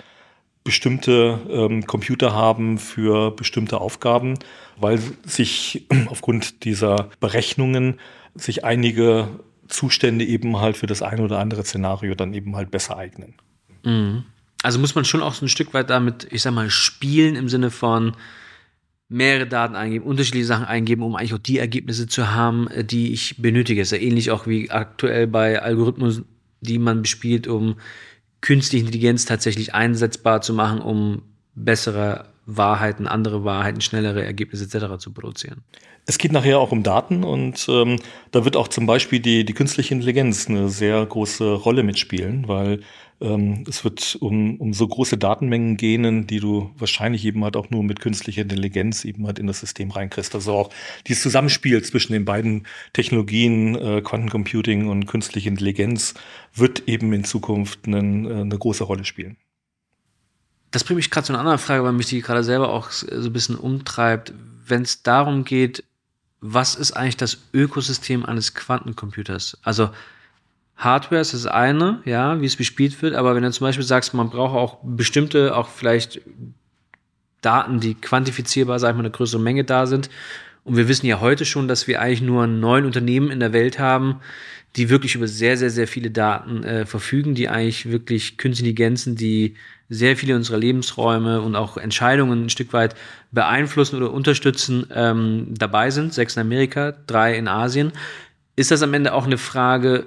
[0.65, 4.39] bestimmte ähm, Computer haben für bestimmte Aufgaben,
[4.79, 7.99] weil sich aufgrund dieser Berechnungen
[8.35, 9.29] sich einige
[9.69, 13.35] Zustände eben halt für das eine oder andere Szenario dann eben halt besser eignen.
[13.85, 14.25] Mhm.
[14.63, 17.49] Also muss man schon auch so ein Stück weit damit, ich sag mal, spielen im
[17.49, 18.15] Sinne von
[19.09, 23.13] mehrere Daten eingeben, unterschiedliche Sachen eingeben, um eigentlich auch die Ergebnisse zu haben, äh, die
[23.13, 23.81] ich benötige.
[23.81, 26.25] Das ist ja ähnlich auch wie aktuell bei Algorithmen,
[26.63, 27.77] die man bespielt, um
[28.41, 31.23] künstliche Intelligenz tatsächlich einsetzbar zu machen, um
[31.55, 34.99] bessere Wahrheiten, andere Wahrheiten, schnellere Ergebnisse etc.
[34.99, 35.63] zu produzieren.
[36.07, 38.01] Es geht nachher auch um Daten und ähm,
[38.33, 42.81] da wird auch zum Beispiel die, die künstliche Intelligenz eine sehr große Rolle mitspielen, weil
[43.23, 47.71] ähm, es wird um, um so große Datenmengen gehen, die du wahrscheinlich eben halt auch
[47.71, 50.35] nur mit künstlicher Intelligenz eben halt in das System reinkriegst.
[50.35, 50.71] Also auch
[51.07, 56.15] dieses Zusammenspiel zwischen den beiden Technologien, äh, Quantencomputing und künstliche Intelligenz,
[56.55, 59.37] wird eben in Zukunft einen, äh, eine große Rolle spielen.
[60.71, 63.07] Das bringt mich gerade zu einer anderen Frage, weil mich die gerade selber auch so
[63.07, 64.33] ein bisschen umtreibt.
[64.67, 65.85] Wenn es darum geht,
[66.41, 69.59] was ist eigentlich das Ökosystem eines Quantencomputers?
[69.63, 69.91] Also
[70.83, 74.15] Hardware ist das eine, ja, wie es bespielt wird, aber wenn du zum Beispiel sagst,
[74.15, 76.21] man braucht auch bestimmte, auch vielleicht
[77.41, 80.11] Daten, die quantifizierbar, sag ich mal, eine größere Menge da sind.
[80.65, 83.79] Und wir wissen ja heute schon, dass wir eigentlich nur neun Unternehmen in der Welt
[83.79, 84.21] haben,
[84.77, 89.17] die wirklich über sehr, sehr, sehr viele Daten äh, verfügen, die eigentlich wirklich Künstliche Intelligenzen,
[89.17, 89.55] die
[89.89, 92.95] sehr viele unserer Lebensräume und auch Entscheidungen ein Stück weit
[93.31, 96.15] beeinflussen oder unterstützen, ähm, dabei sind.
[96.15, 97.93] Sechs in Amerika, drei in Asien.
[98.57, 100.07] Ist das am Ende auch eine Frage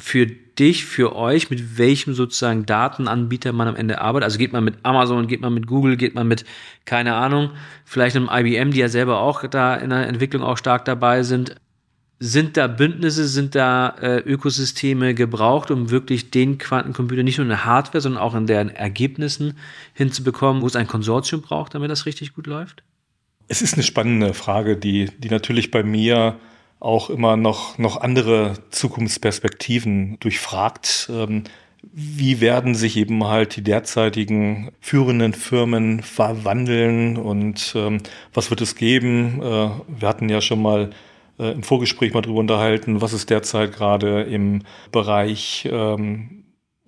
[0.00, 4.24] für dich, für euch, mit welchem sozusagen Datenanbieter man am Ende arbeitet.
[4.24, 6.44] Also geht man mit Amazon, geht man mit Google, geht man mit,
[6.84, 7.50] keine Ahnung,
[7.84, 11.56] vielleicht einem IBM, die ja selber auch da in der Entwicklung auch stark dabei sind.
[12.18, 17.50] Sind da Bündnisse, sind da äh, Ökosysteme gebraucht, um wirklich den Quantencomputer nicht nur in
[17.50, 19.56] der Hardware, sondern auch in deren Ergebnissen
[19.94, 22.82] hinzubekommen, wo es ein Konsortium braucht, damit das richtig gut läuft?
[23.48, 26.38] Es ist eine spannende Frage, die, die natürlich bei mir
[26.80, 31.10] auch immer noch, noch andere Zukunftsperspektiven durchfragt.
[31.12, 31.44] Ähm,
[31.92, 37.98] wie werden sich eben halt die derzeitigen führenden Firmen verwandeln und ähm,
[38.34, 39.40] was wird es geben?
[39.42, 40.90] Äh, wir hatten ja schon mal
[41.38, 44.62] äh, im Vorgespräch mal drüber unterhalten, was ist derzeit gerade im
[44.92, 46.39] Bereich ähm,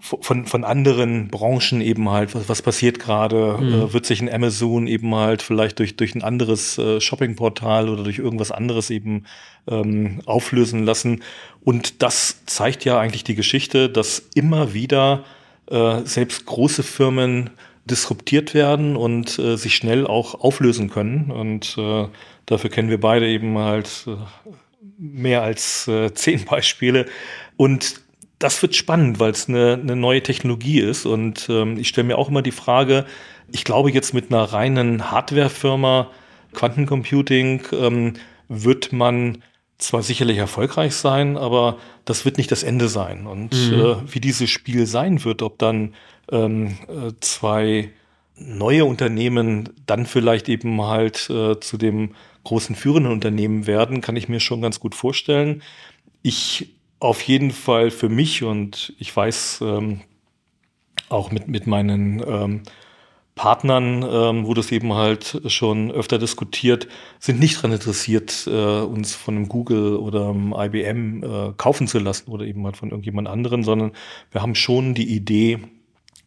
[0.03, 3.75] von, von anderen Branchen eben halt, was, was passiert gerade, mhm.
[3.75, 8.03] äh, wird sich ein Amazon eben halt vielleicht durch, durch ein anderes äh, Shoppingportal oder
[8.03, 9.25] durch irgendwas anderes eben
[9.69, 11.23] ähm, auflösen lassen.
[11.62, 15.23] Und das zeigt ja eigentlich die Geschichte, dass immer wieder
[15.71, 17.51] äh, selbst große Firmen
[17.85, 21.31] disruptiert werden und äh, sich schnell auch auflösen können.
[21.31, 22.09] Und äh,
[22.47, 24.17] dafür kennen wir beide eben halt äh,
[24.99, 27.07] mehr als äh, zehn Beispiele.
[27.57, 28.02] Und
[28.42, 31.07] das wird spannend, weil es eine, eine neue Technologie ist.
[31.07, 33.07] Und ähm, ich stelle mir auch immer die Frage,
[33.52, 36.11] ich glaube jetzt mit einer reinen Hardware-Firma,
[36.52, 38.14] Quantencomputing, ähm,
[38.48, 39.42] wird man
[39.78, 43.26] zwar sicherlich erfolgreich sein, aber das wird nicht das Ende sein.
[43.26, 43.81] Und mhm.
[43.81, 45.94] äh, wie dieses Spiel sein wird, ob dann
[46.31, 47.90] ähm, äh, zwei
[48.37, 54.28] neue Unternehmen dann vielleicht eben halt äh, zu dem großen führenden Unternehmen werden, kann ich
[54.28, 55.62] mir schon ganz gut vorstellen.
[56.22, 60.03] Ich auf jeden Fall für mich und ich weiß ähm,
[61.09, 62.62] auch mit, mit meinen ähm,
[63.35, 66.87] Partnern, ähm, wo das eben halt schon öfter diskutiert,
[67.19, 71.99] sind nicht daran interessiert, äh, uns von einem Google oder einem IBM äh, kaufen zu
[71.99, 73.93] lassen oder eben halt von irgendjemand anderen, sondern
[74.31, 75.59] wir haben schon die Idee,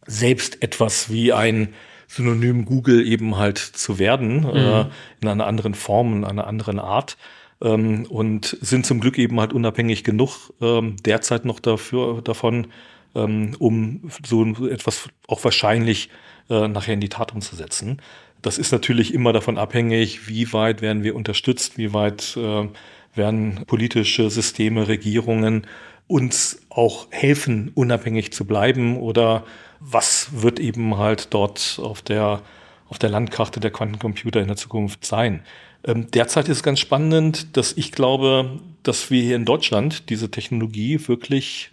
[0.06, 1.72] selbst etwas wie ein
[2.06, 4.90] Synonym Google eben halt zu werden, äh, mhm.
[4.90, 7.16] äh, in einer anderen Form, in einer anderen Art
[7.62, 12.68] ähm, und sind zum Glück eben halt unabhängig genug ähm, derzeit noch dafür davon,
[13.14, 16.10] ähm, um so etwas auch wahrscheinlich
[16.50, 18.00] äh, nachher in die Tat umzusetzen.
[18.42, 22.68] Das ist natürlich immer davon abhängig, wie weit werden wir unterstützt, wie weit äh,
[23.14, 25.66] werden politische Systeme, Regierungen
[26.06, 29.44] uns auch helfen, unabhängig zu bleiben oder
[29.80, 32.42] was wird eben halt dort auf der,
[32.88, 35.42] auf der Landkarte der Quantencomputer in der Zukunft sein.
[35.86, 40.30] Ähm, derzeit ist es ganz spannend, dass ich glaube, dass wir hier in Deutschland diese
[40.30, 41.70] Technologie wirklich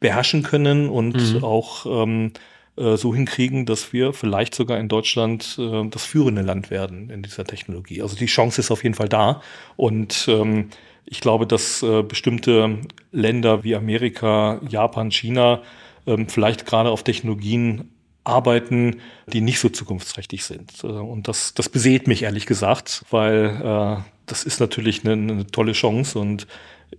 [0.00, 1.44] beherrschen können und mhm.
[1.44, 2.32] auch ähm,
[2.76, 7.22] äh, so hinkriegen, dass wir vielleicht sogar in Deutschland äh, das führende Land werden in
[7.22, 8.02] dieser Technologie.
[8.02, 9.42] Also die Chance ist auf jeden Fall da.
[9.76, 10.70] Und ähm,
[11.04, 12.78] ich glaube, dass äh, bestimmte
[13.12, 15.62] Länder wie Amerika, Japan, China
[16.06, 17.91] ähm, vielleicht gerade auf Technologien
[18.24, 20.72] arbeiten, die nicht so zukunftsträchtig sind.
[20.84, 25.46] Äh, und das, das beseelt mich ehrlich gesagt, weil äh, das ist natürlich eine, eine
[25.46, 26.46] tolle Chance und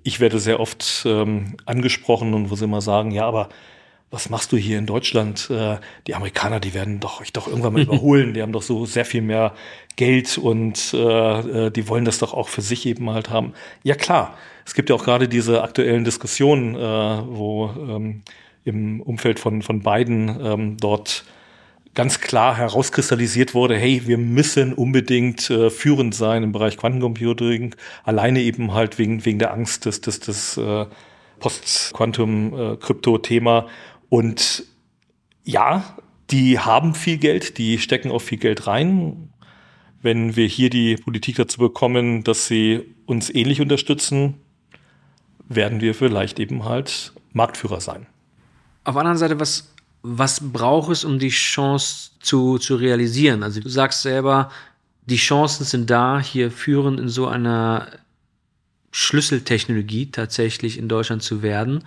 [0.03, 3.49] ich werde sehr oft ähm, angesprochen und wo sie immer sagen, ja, aber
[4.13, 5.49] was machst du hier in Deutschland?
[5.49, 8.33] Äh, die Amerikaner, die werden doch euch doch irgendwann mal überholen.
[8.33, 9.53] Die haben doch so sehr viel mehr
[9.95, 13.53] Geld und äh, äh, die wollen das doch auch für sich eben halt haben.
[13.81, 18.21] Ja klar, es gibt ja auch gerade diese aktuellen Diskussionen, äh, wo ähm,
[18.63, 21.25] im Umfeld von, von beiden ähm, dort
[21.93, 28.41] ganz klar herauskristallisiert wurde, hey, wir müssen unbedingt äh, führend sein im Bereich Quantencomputing, alleine
[28.41, 30.87] eben halt wegen, wegen der Angst des, des, des äh,
[31.39, 33.67] Post-Quantum-Krypto-Thema.
[34.09, 34.65] Und
[35.43, 35.95] ja,
[36.31, 39.29] die haben viel Geld, die stecken auch viel Geld rein.
[40.01, 44.35] Wenn wir hier die Politik dazu bekommen, dass sie uns ähnlich unterstützen,
[45.47, 48.07] werden wir vielleicht eben halt Marktführer sein.
[48.83, 53.43] Auf der anderen Seite, was, was braucht es, um die Chance zu, zu realisieren?
[53.43, 54.51] Also du sagst selber,
[55.05, 57.87] die Chancen sind da, hier führend in so einer
[58.91, 61.83] Schlüsseltechnologie tatsächlich in Deutschland zu werden.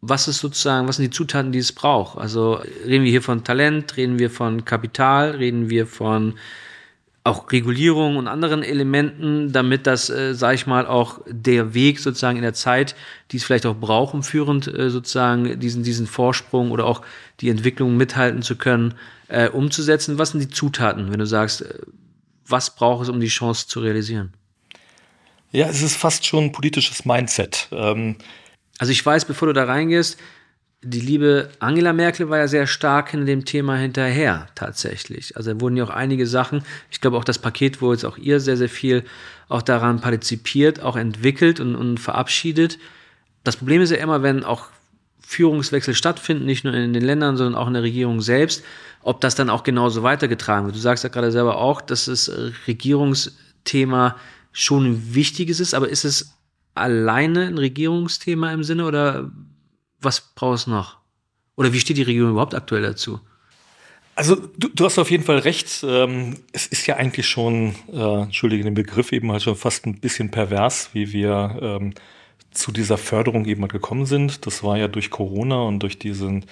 [0.00, 2.18] Was ist sozusagen, was sind die Zutaten, die es braucht?
[2.18, 6.34] Also reden wir hier von Talent, reden wir von Kapital, reden wir von
[7.26, 12.36] auch Regulierung und anderen Elementen, damit das, äh, sage ich mal, auch der Weg sozusagen
[12.36, 12.94] in der Zeit,
[13.30, 17.02] die es vielleicht auch braucht, um führend äh, sozusagen diesen, diesen Vorsprung oder auch
[17.40, 18.94] die Entwicklung mithalten zu können,
[19.28, 20.18] äh, umzusetzen.
[20.18, 21.78] Was sind die Zutaten, wenn du sagst, äh,
[22.46, 24.32] was braucht es, um die Chance zu realisieren?
[25.50, 27.68] Ja, es ist fast schon ein politisches Mindset.
[27.72, 28.16] Ähm
[28.78, 30.18] also ich weiß, bevor du da reingehst,
[30.82, 35.36] die liebe Angela Merkel war ja sehr stark in dem Thema hinterher, tatsächlich.
[35.36, 38.18] Also da wurden ja auch einige Sachen, ich glaube auch das Paket, wo jetzt auch
[38.18, 39.04] ihr sehr, sehr viel
[39.48, 42.78] auch daran partizipiert, auch entwickelt und, und verabschiedet.
[43.42, 44.68] Das Problem ist ja immer, wenn auch
[45.20, 48.62] Führungswechsel stattfinden, nicht nur in den Ländern, sondern auch in der Regierung selbst,
[49.02, 50.76] ob das dann auch genauso weitergetragen wird.
[50.76, 52.30] Du sagst ja gerade selber auch, dass das
[52.66, 54.16] Regierungsthema
[54.52, 56.36] schon ein wichtiges ist, aber ist es
[56.74, 59.30] alleine ein Regierungsthema im Sinne oder
[60.00, 60.98] was brauchst du noch?
[61.56, 63.20] Oder wie steht die Regierung überhaupt aktuell dazu?
[64.14, 65.84] Also du, du hast auf jeden Fall recht.
[65.86, 70.00] Ähm, es ist ja eigentlich schon, äh, entschuldige den Begriff, eben halt schon fast ein
[70.00, 71.92] bisschen pervers, wie wir ähm,
[72.50, 74.46] zu dieser Förderung eben halt gekommen sind.
[74.46, 76.46] Das war ja durch Corona und durch diesen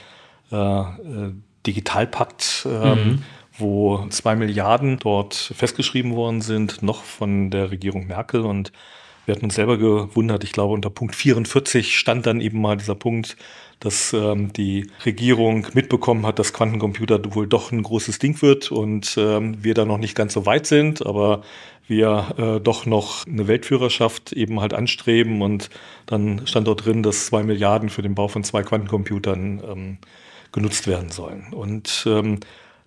[0.52, 1.32] äh, äh,
[1.66, 3.22] Digitalpakt, ähm, mhm.
[3.56, 8.72] wo zwei Milliarden dort festgeschrieben worden sind, noch von der Regierung Merkel und
[9.26, 12.94] wir hatten uns selber gewundert, ich glaube, unter Punkt 44 stand dann eben mal dieser
[12.94, 13.36] Punkt,
[13.80, 19.16] dass ähm, die Regierung mitbekommen hat, dass Quantencomputer wohl doch ein großes Ding wird und
[19.18, 21.42] ähm, wir da noch nicht ganz so weit sind, aber
[21.86, 25.70] wir äh, doch noch eine Weltführerschaft eben halt anstreben und
[26.06, 29.98] dann stand dort drin, dass zwei Milliarden für den Bau von zwei Quantencomputern ähm,
[30.52, 31.52] genutzt werden sollen.
[31.52, 32.40] Und ähm,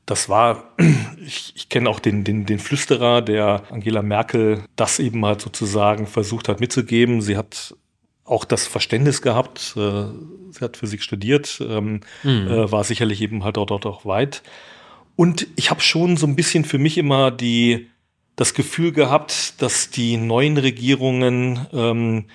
[0.08, 0.64] das war,
[1.26, 6.08] ich, ich kenne auch den, den, den Flüsterer, der Angela Merkel das eben halt sozusagen
[6.08, 7.22] versucht hat mitzugeben.
[7.22, 7.76] Sie hat
[8.24, 9.76] auch das Verständnis gehabt.
[9.78, 10.06] Äh,
[10.52, 12.48] sie hat Physik studiert, ähm, mhm.
[12.48, 14.42] äh, war sicherlich eben halt dort, dort auch weit.
[15.16, 17.88] Und ich habe schon so ein bisschen für mich immer die,
[18.36, 22.26] das Gefühl gehabt, dass die neuen Regierungen ähm,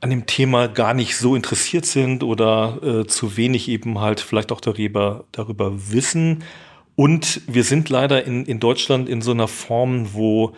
[0.00, 4.52] an dem Thema gar nicht so interessiert sind oder äh, zu wenig eben halt vielleicht
[4.52, 6.44] auch darüber, darüber wissen.
[6.96, 10.54] Und wir sind leider in, in Deutschland in so einer Form, wo,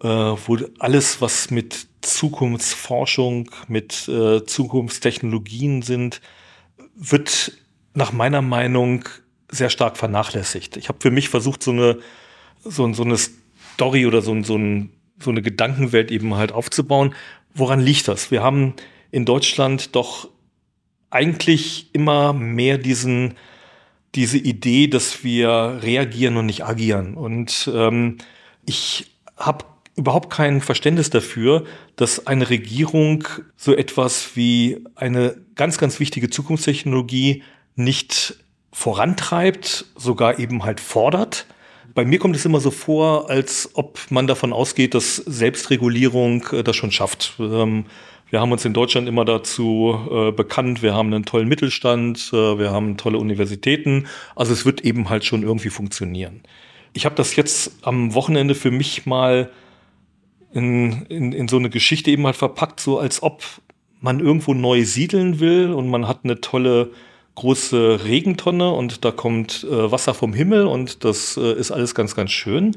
[0.00, 6.20] äh, wo alles, was mit Zukunftsforschung, mit äh, Zukunftstechnologien sind,
[6.94, 7.52] wird
[7.94, 9.04] nach meiner Meinung
[9.50, 10.76] sehr stark vernachlässigt.
[10.76, 11.98] Ich habe für mich versucht, so eine,
[12.62, 13.16] so, so eine
[13.74, 17.14] Story oder so, so, ein, so eine Gedankenwelt eben halt aufzubauen.
[17.54, 18.30] Woran liegt das?
[18.30, 18.74] Wir haben
[19.10, 20.28] in Deutschland doch
[21.10, 23.34] eigentlich immer mehr diesen
[24.14, 27.14] diese Idee, dass wir reagieren und nicht agieren.
[27.14, 28.18] Und ähm,
[28.66, 29.64] ich habe
[29.96, 31.64] überhaupt kein Verständnis dafür,
[31.96, 33.24] dass eine Regierung
[33.56, 37.42] so etwas wie eine ganz, ganz wichtige Zukunftstechnologie
[37.76, 38.36] nicht
[38.72, 41.46] vorantreibt, sogar eben halt fordert.
[41.94, 46.64] Bei mir kommt es immer so vor, als ob man davon ausgeht, dass Selbstregulierung äh,
[46.64, 47.34] das schon schafft.
[47.38, 47.86] Ähm,
[48.30, 52.58] wir haben uns in Deutschland immer dazu äh, bekannt, wir haben einen tollen Mittelstand, äh,
[52.58, 54.06] wir haben tolle Universitäten.
[54.34, 56.42] Also es wird eben halt schon irgendwie funktionieren.
[56.94, 59.50] Ich habe das jetzt am Wochenende für mich mal
[60.52, 63.42] in, in, in so eine Geschichte eben halt verpackt, so als ob
[64.00, 66.90] man irgendwo neu siedeln will und man hat eine tolle
[67.34, 72.14] große Regentonne und da kommt äh, Wasser vom Himmel und das äh, ist alles ganz,
[72.14, 72.76] ganz schön.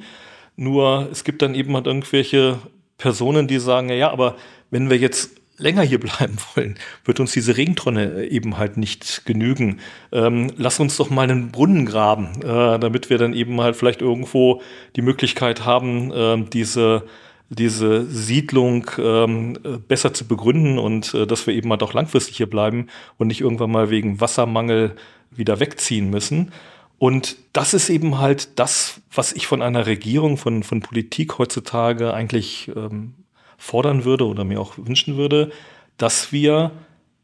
[0.56, 2.58] Nur es gibt dann eben halt irgendwelche
[2.98, 4.36] Personen, die sagen, ja, aber
[4.70, 9.80] wenn wir jetzt länger hier bleiben wollen, wird uns diese Regentonne eben halt nicht genügen.
[10.12, 14.02] Ähm, lass uns doch mal einen Brunnen graben, äh, damit wir dann eben halt vielleicht
[14.02, 14.62] irgendwo
[14.96, 17.04] die Möglichkeit haben, äh, diese
[17.50, 19.58] diese Siedlung ähm,
[19.88, 22.88] besser zu begründen und äh, dass wir eben halt auch langfristig hier bleiben
[23.18, 24.96] und nicht irgendwann mal wegen Wassermangel
[25.32, 26.52] wieder wegziehen müssen.
[27.00, 32.14] Und das ist eben halt das, was ich von einer Regierung, von, von Politik heutzutage
[32.14, 33.14] eigentlich ähm,
[33.58, 35.52] fordern würde oder mir auch wünschen würde,
[35.98, 36.72] dass wir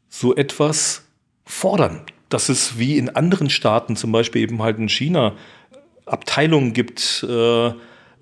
[0.08, 1.04] so etwas
[1.44, 2.02] fordern.
[2.28, 5.34] Dass es wie in anderen Staaten, zum Beispiel eben halt in China,
[6.06, 7.72] Abteilungen gibt, äh,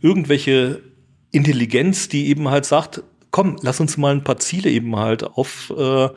[0.01, 0.83] irgendwelche
[1.31, 5.73] Intelligenz, die eben halt sagt, komm, lass uns mal ein paar Ziele eben halt auf,
[5.77, 6.09] äh,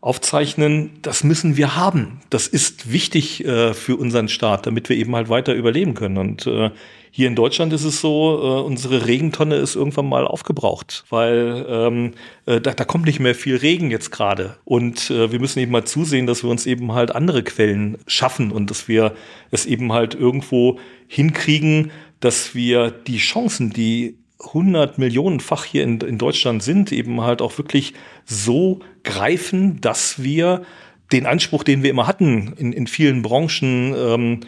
[0.00, 0.98] aufzeichnen.
[1.02, 2.20] Das müssen wir haben.
[2.30, 6.16] Das ist wichtig äh, für unseren Staat, damit wir eben halt weiter überleben können.
[6.16, 6.70] Und äh,
[7.16, 12.12] hier in Deutschland ist es so, äh, unsere Regentonne ist irgendwann mal aufgebraucht, weil ähm,
[12.44, 14.58] äh, da, da kommt nicht mehr viel Regen jetzt gerade.
[14.66, 18.52] Und äh, wir müssen eben mal zusehen, dass wir uns eben halt andere Quellen schaffen
[18.52, 19.14] und dass wir
[19.50, 21.90] es eben halt irgendwo hinkriegen,
[22.20, 27.56] dass wir die Chancen, die 100 Millionenfach hier in, in Deutschland sind, eben halt auch
[27.56, 27.94] wirklich
[28.26, 30.66] so greifen, dass wir
[31.12, 34.40] den Anspruch, den wir immer hatten, in, in vielen Branchen ähm,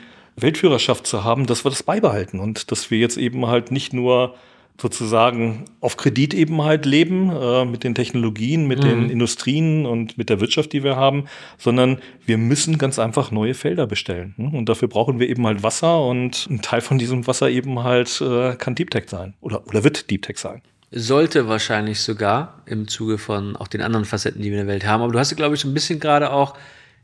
[0.43, 4.34] Weltführerschaft zu haben, dass wir das beibehalten und dass wir jetzt eben halt nicht nur
[4.80, 8.89] sozusagen auf Kredit eben halt leben äh, mit den Technologien, mit mhm.
[8.89, 11.24] den Industrien und mit der Wirtschaft, die wir haben,
[11.59, 14.34] sondern wir müssen ganz einfach neue Felder bestellen.
[14.36, 14.55] Hm?
[14.55, 18.20] Und dafür brauchen wir eben halt Wasser und ein Teil von diesem Wasser eben halt
[18.20, 20.62] äh, kann Deep Tech sein oder, oder wird Deep Tech sein.
[20.91, 24.86] Sollte wahrscheinlich sogar im Zuge von auch den anderen Facetten, die wir in der Welt
[24.86, 25.03] haben.
[25.03, 26.55] Aber du hast, glaube ich, so ein bisschen gerade auch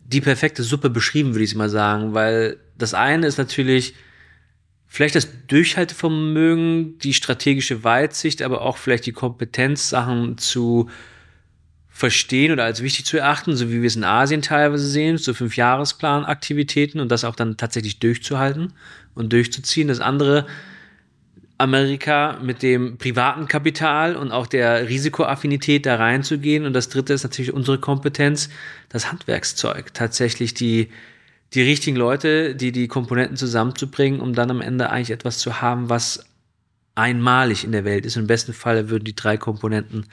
[0.04, 3.94] die perfekte Suppe beschrieben, würde ich mal sagen, weil das eine ist natürlich
[4.86, 10.88] vielleicht das Durchhaltevermögen, die strategische Weitsicht, aber auch vielleicht die Kompetenz, Sachen zu
[11.88, 15.32] verstehen oder als wichtig zu erachten, so wie wir es in Asien teilweise sehen, so
[15.32, 18.72] Fünfjahresplan-Aktivitäten und das auch dann tatsächlich durchzuhalten
[19.14, 19.88] und durchzuziehen.
[19.88, 20.46] Das andere
[21.64, 26.64] Amerika mit dem privaten Kapital und auch der Risikoaffinität da reinzugehen.
[26.64, 28.48] Und das dritte ist natürlich unsere Kompetenz,
[28.88, 30.90] das Handwerkszeug, tatsächlich die,
[31.52, 35.88] die richtigen Leute, die die Komponenten zusammenzubringen, um dann am Ende eigentlich etwas zu haben,
[35.88, 36.24] was
[36.94, 38.16] einmalig in der Welt ist.
[38.16, 40.06] Im besten Fall würden die drei Komponenten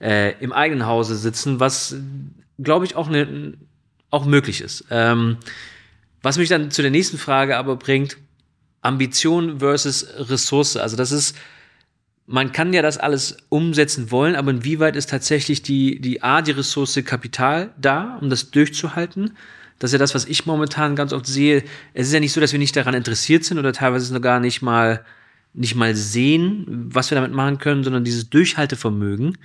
[0.00, 1.96] äh, im eigenen Hause sitzen, was,
[2.58, 3.54] glaube ich, auch, ne,
[4.10, 4.86] auch möglich ist.
[4.90, 5.36] Ähm,
[6.22, 8.16] was mich dann zu der nächsten Frage aber bringt,
[8.82, 10.76] Ambition versus Ressource.
[10.76, 11.36] Also das ist,
[12.26, 16.50] man kann ja das alles umsetzen wollen, aber inwieweit ist tatsächlich die, die A, die
[16.50, 19.36] Ressource Kapital da, um das durchzuhalten?
[19.78, 21.64] Das ist ja das, was ich momentan ganz oft sehe.
[21.94, 24.62] Es ist ja nicht so, dass wir nicht daran interessiert sind oder teilweise sogar nicht
[24.62, 25.04] mal,
[25.54, 29.38] nicht mal sehen, was wir damit machen können, sondern dieses Durchhaltevermögen,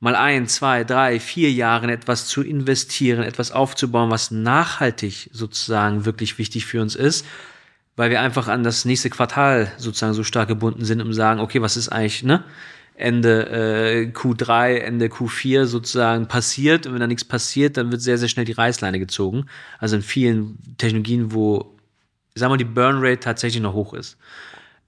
[0.00, 6.06] mal ein, zwei, drei, vier Jahre in etwas zu investieren, etwas aufzubauen, was nachhaltig sozusagen
[6.06, 7.26] wirklich wichtig für uns ist
[8.00, 11.38] weil wir einfach an das nächste Quartal sozusagen so stark gebunden sind, um zu sagen,
[11.38, 12.42] okay, was ist eigentlich, ne?
[12.94, 16.86] Ende äh, Q3, Ende Q4 sozusagen passiert.
[16.86, 19.44] Und wenn da nichts passiert, dann wird sehr, sehr schnell die Reißleine gezogen.
[19.80, 21.76] Also in vielen Technologien, wo,
[22.34, 24.16] sagen wir mal, die Burnrate tatsächlich noch hoch ist.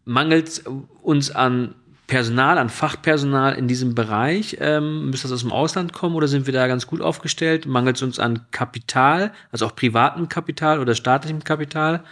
[0.07, 0.63] Mangelt
[1.03, 1.75] uns an
[2.07, 4.57] Personal, an Fachpersonal in diesem Bereich?
[4.59, 7.67] Ähm, müsste das aus dem Ausland kommen oder sind wir da ganz gut aufgestellt?
[7.67, 12.05] Mangelt es uns an Kapital, also auch privatem Kapital oder staatlichem Kapital?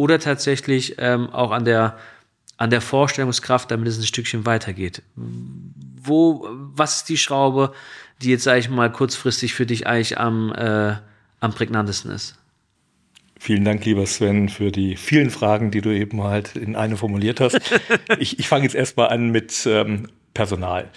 [0.00, 1.98] Oder tatsächlich ähm, auch an der,
[2.56, 5.02] an der Vorstellungskraft, damit es ein Stückchen weitergeht.
[5.14, 7.74] Wo, was ist die Schraube,
[8.22, 10.94] die jetzt, sage ich mal, kurzfristig für dich eigentlich am, äh,
[11.40, 12.38] am prägnantesten ist?
[13.38, 17.40] Vielen Dank, lieber Sven, für die vielen Fragen, die du eben halt in eine formuliert
[17.40, 17.60] hast.
[18.18, 20.88] ich ich fange jetzt erstmal an mit ähm, Personal.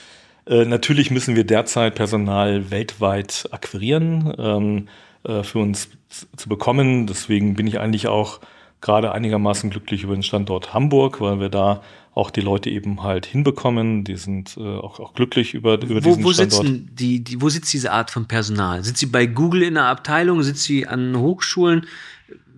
[0.45, 4.87] Äh, natürlich müssen wir derzeit Personal weltweit akquirieren, ähm,
[5.25, 5.89] äh, für uns
[6.37, 7.05] zu bekommen.
[7.05, 8.39] Deswegen bin ich eigentlich auch
[8.83, 11.81] gerade einigermaßen glücklich über den Standort Hamburg, weil wir da
[12.13, 14.03] auch die Leute eben halt hinbekommen.
[14.03, 16.65] Die sind äh, auch, auch glücklich über, über wo, diesen wo Standort.
[16.67, 18.83] Sitzen die, die, wo sitzt diese Art von Personal?
[18.83, 20.43] Sitzt sie bei Google in der Abteilung?
[20.43, 21.87] Sitzt sie an Hochschulen?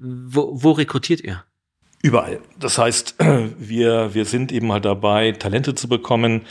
[0.02, 1.44] Wo, wo rekrutiert ihr?
[2.02, 2.40] Überall.
[2.60, 3.16] Das heißt,
[3.60, 6.42] wir, wir sind eben halt dabei, Talente zu bekommen,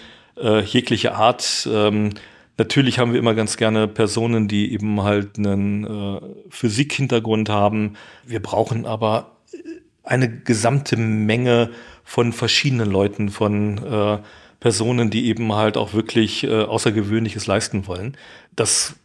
[0.41, 1.68] äh, jegliche Art.
[1.70, 2.11] Ähm,
[2.57, 7.97] natürlich haben wir immer ganz gerne Personen, die eben halt einen äh, Physik-Hintergrund haben.
[8.25, 9.34] Wir brauchen aber
[10.03, 11.71] eine gesamte Menge
[12.05, 14.19] von verschiedenen Leuten, von äh,
[14.61, 18.17] Personen, die eben halt auch wirklich äh, Außergewöhnliches leisten wollen.
[18.55, 18.97] Das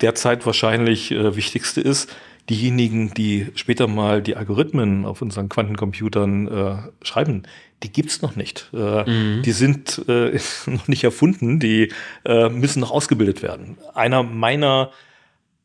[0.00, 2.14] derzeit wahrscheinlich äh, wichtigste ist,
[2.48, 7.44] diejenigen, die später mal die Algorithmen auf unseren Quantencomputern äh, schreiben,
[7.82, 8.70] die gibt's noch nicht.
[8.74, 9.42] Äh, mhm.
[9.42, 11.92] Die sind äh, noch nicht erfunden, die
[12.24, 13.78] äh, müssen noch ausgebildet werden.
[13.94, 14.90] Einer meiner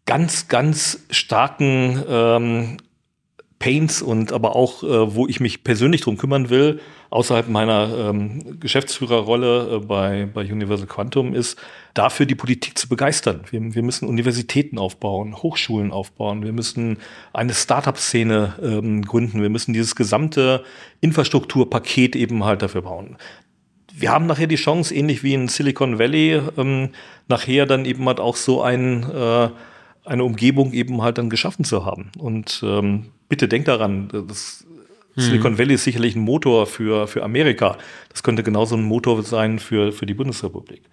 [0.05, 2.77] ganz, ganz starken ähm,
[3.59, 8.59] Pains und aber auch, äh, wo ich mich persönlich drum kümmern will, außerhalb meiner ähm,
[8.59, 11.57] Geschäftsführerrolle äh, bei, bei Universal Quantum, ist,
[11.93, 13.41] dafür die Politik zu begeistern.
[13.49, 16.97] Wir, wir müssen Universitäten aufbauen, Hochschulen aufbauen, wir müssen
[17.31, 20.63] eine Startup-Szene ähm, gründen, wir müssen dieses gesamte
[20.99, 23.15] Infrastrukturpaket eben halt dafür bauen.
[23.93, 26.89] Wir haben nachher die Chance, ähnlich wie in Silicon Valley, ähm,
[27.29, 29.49] nachher dann eben halt auch so ein, äh,
[30.03, 32.11] eine Umgebung eben halt dann geschaffen zu haben.
[32.17, 34.65] Und ähm, bitte denkt daran, das
[35.15, 35.59] Silicon mhm.
[35.59, 37.77] Valley ist sicherlich ein Motor für, für Amerika.
[38.09, 40.83] Das könnte genauso ein Motor sein für, für die Bundesrepublik.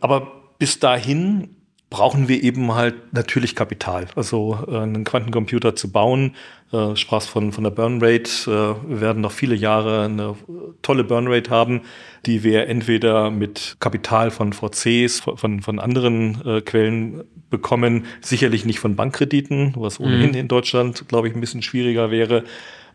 [0.00, 1.50] Aber bis dahin
[1.90, 4.08] brauchen wir eben halt natürlich Kapital.
[4.14, 6.34] Also äh, einen Quantencomputer zu bauen,
[6.72, 10.34] äh, sprachst von, von der Burnrate, äh, wir werden noch viele Jahre eine
[10.82, 11.82] tolle Burnrate haben,
[12.26, 18.80] die wir entweder mit Kapital von VCs, von, von anderen äh, Quellen bekommen, sicherlich nicht
[18.80, 20.36] von Bankkrediten, was ohnehin mhm.
[20.36, 22.44] in Deutschland, glaube ich, ein bisschen schwieriger wäre.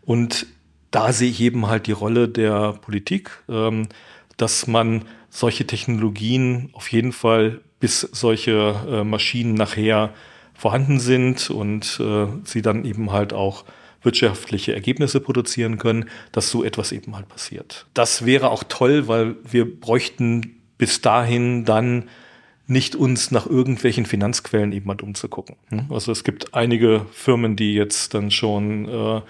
[0.02, 0.46] Und
[0.90, 3.88] da sehe ich eben halt die Rolle der Politik, ähm,
[4.36, 10.14] dass man solche Technologien auf jeden Fall, bis solche äh, Maschinen nachher
[10.54, 13.64] vorhanden sind und äh, sie dann eben halt auch
[14.02, 17.86] wirtschaftliche Ergebnisse produzieren können, dass so etwas eben halt passiert.
[17.94, 22.08] Das wäre auch toll, weil wir bräuchten bis dahin dann
[22.66, 25.56] nicht uns nach irgendwelchen Finanzquellen eben halt umzugucken.
[25.68, 25.86] Hm?
[25.90, 29.20] Also es gibt einige Firmen, die jetzt dann schon äh,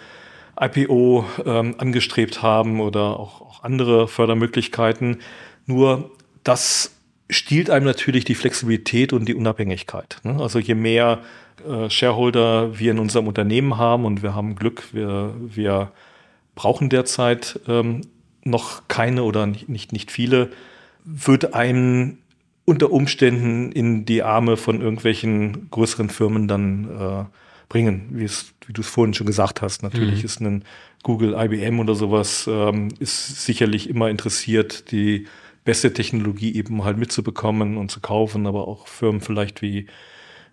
[0.61, 5.18] IPO ähm, angestrebt haben oder auch, auch andere Fördermöglichkeiten.
[5.66, 6.12] Nur
[6.45, 6.93] das
[7.31, 10.18] stiehlt einem natürlich die Flexibilität und die Unabhängigkeit.
[10.25, 10.37] Ne?
[10.41, 11.20] Also je mehr
[11.66, 15.93] äh, Shareholder wir in unserem Unternehmen haben und wir haben Glück, wir, wir
[16.55, 18.03] brauchen derzeit ähm,
[18.45, 20.51] noch keine oder nicht, nicht, nicht viele,
[21.05, 22.18] wird einem
[22.66, 27.25] unter Umständen in die Arme von irgendwelchen größeren Firmen dann äh,
[27.68, 28.29] bringen, wie,
[28.66, 29.83] wie du es vorhin schon gesagt hast.
[29.83, 30.25] Natürlich mhm.
[30.25, 30.64] ist ein
[31.03, 35.27] Google, IBM oder sowas, ähm, ist sicherlich immer interessiert, die
[35.65, 39.87] beste Technologie eben halt mitzubekommen und zu kaufen, aber auch Firmen vielleicht wie,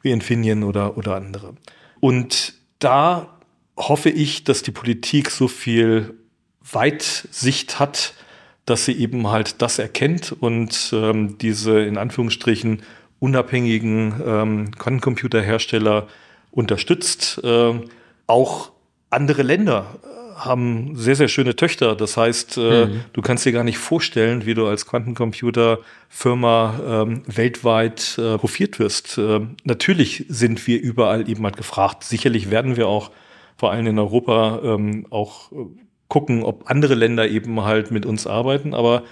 [0.01, 1.55] wie Infineon oder, oder andere.
[1.99, 3.37] Und da
[3.77, 6.15] hoffe ich, dass die Politik so viel
[6.61, 8.13] Weitsicht hat,
[8.65, 12.83] dass sie eben halt das erkennt und ähm, diese in Anführungsstrichen
[13.19, 16.07] unabhängigen ähm, Quantencomputerhersteller
[16.51, 17.41] unterstützt.
[17.43, 17.73] Äh,
[18.27, 18.71] auch
[19.09, 19.99] andere Länder
[20.45, 21.95] haben sehr, sehr schöne Töchter.
[21.95, 23.01] Das heißt, äh, mhm.
[23.13, 29.17] du kannst dir gar nicht vorstellen, wie du als Quantencomputer-Firma ähm, weltweit äh, profiert wirst.
[29.17, 32.03] Äh, natürlich sind wir überall eben halt gefragt.
[32.03, 33.11] Sicherlich werden wir auch
[33.57, 35.55] vor allem in Europa ähm, auch äh,
[36.07, 38.73] gucken, ob andere Länder eben halt mit uns arbeiten.
[38.73, 39.03] Aber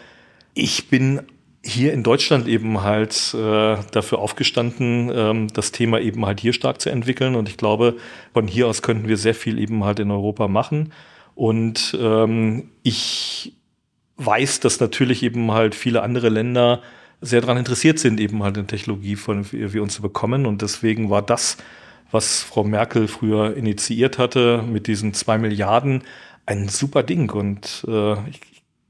[0.54, 1.22] ich bin
[1.64, 6.82] hier in Deutschland eben halt äh, dafür aufgestanden, ähm, das Thema eben halt hier stark
[6.82, 7.36] zu entwickeln.
[7.36, 7.98] Und ich glaube,
[8.34, 10.92] von hier aus könnten wir sehr viel eben halt in Europa machen.
[11.40, 13.54] Und ähm, ich
[14.18, 16.82] weiß, dass natürlich eben halt viele andere Länder
[17.22, 20.46] sehr daran interessiert sind, eben halt eine Technologie von wie uns zu bekommen.
[20.46, 21.56] Und deswegen war das,
[22.12, 26.04] was Frau Merkel früher initiiert hatte, mit diesen zwei Milliarden,
[26.46, 27.32] ein super Ding.
[27.32, 28.42] Und äh, ich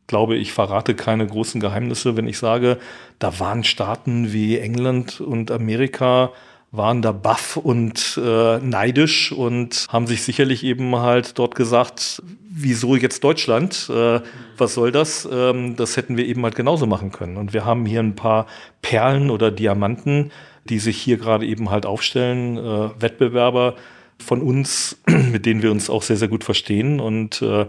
[0.07, 2.79] glaube, ich verrate keine großen Geheimnisse, wenn ich sage,
[3.19, 6.31] da waren Staaten wie England und Amerika
[6.71, 12.95] waren da baff und äh, neidisch und haben sich sicherlich eben halt dort gesagt, wieso
[12.95, 13.89] jetzt Deutschland?
[13.89, 14.21] Äh,
[14.57, 15.27] was soll das?
[15.31, 17.37] Ähm, das hätten wir eben halt genauso machen können.
[17.37, 18.45] Und wir haben hier ein paar
[18.81, 20.31] Perlen oder Diamanten,
[20.65, 23.75] die sich hier gerade eben halt aufstellen, äh, Wettbewerber
[24.19, 24.99] von uns,
[25.31, 27.65] mit denen wir uns auch sehr, sehr gut verstehen und äh,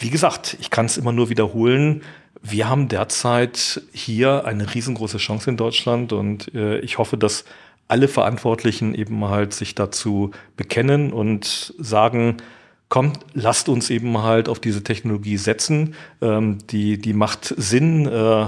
[0.00, 2.02] wie gesagt, ich kann es immer nur wiederholen.
[2.40, 7.44] Wir haben derzeit hier eine riesengroße Chance in Deutschland und äh, ich hoffe, dass
[7.90, 12.36] alle Verantwortlichen eben halt sich dazu bekennen und sagen,
[12.88, 15.94] kommt, lasst uns eben halt auf diese Technologie setzen.
[16.20, 18.06] Ähm, die, die macht Sinn.
[18.06, 18.42] Äh,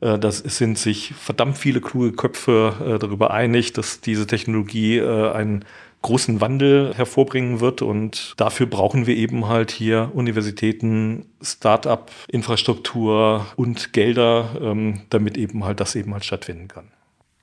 [0.00, 5.32] äh, das sind sich verdammt viele kluge Köpfe äh, darüber einig, dass diese Technologie äh,
[5.32, 5.64] ein
[6.02, 7.82] großen Wandel hervorbringen wird.
[7.82, 15.64] Und dafür brauchen wir eben halt hier Universitäten, Start-up, Infrastruktur und Gelder, ähm, damit eben
[15.64, 16.88] halt das eben halt stattfinden kann.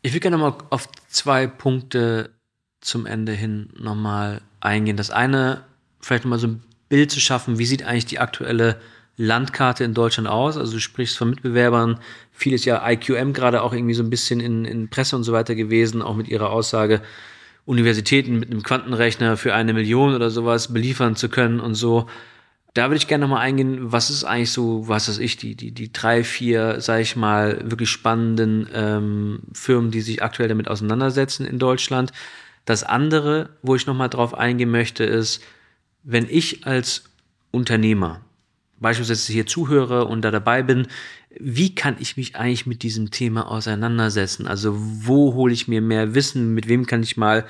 [0.05, 2.29] Ich will gerne mal auf zwei Punkte
[2.79, 4.97] zum Ende hin nochmal eingehen.
[4.97, 5.63] Das eine,
[5.99, 8.79] vielleicht mal so ein Bild zu schaffen, wie sieht eigentlich die aktuelle
[9.17, 10.57] Landkarte in Deutschland aus?
[10.57, 11.99] Also du sprichst von Mitbewerbern,
[12.31, 15.55] vieles ja IQM gerade auch irgendwie so ein bisschen in, in Presse und so weiter
[15.55, 17.01] gewesen, auch mit ihrer Aussage,
[17.65, 22.05] Universitäten mit einem Quantenrechner für eine Million oder sowas beliefern zu können und so.
[22.75, 25.71] Da würde ich gerne nochmal eingehen, was ist eigentlich so, was weiß ich, die, die,
[25.71, 31.45] die drei, vier, sag ich mal, wirklich spannenden ähm, Firmen, die sich aktuell damit auseinandersetzen
[31.45, 32.11] in Deutschland.
[32.65, 35.41] Das andere, wo ich nochmal drauf eingehen möchte, ist,
[36.03, 37.05] wenn ich als
[37.51, 38.19] Unternehmer
[38.77, 40.87] beispielsweise hier zuhöre und da dabei bin,
[41.39, 44.47] wie kann ich mich eigentlich mit diesem Thema auseinandersetzen?
[44.47, 46.53] Also wo hole ich mir mehr Wissen?
[46.53, 47.45] Mit wem kann ich mal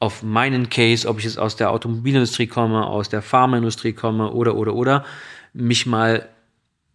[0.00, 4.54] auf meinen Case, ob ich jetzt aus der Automobilindustrie komme, aus der Pharmaindustrie komme oder,
[4.54, 5.04] oder, oder,
[5.52, 6.28] mich mal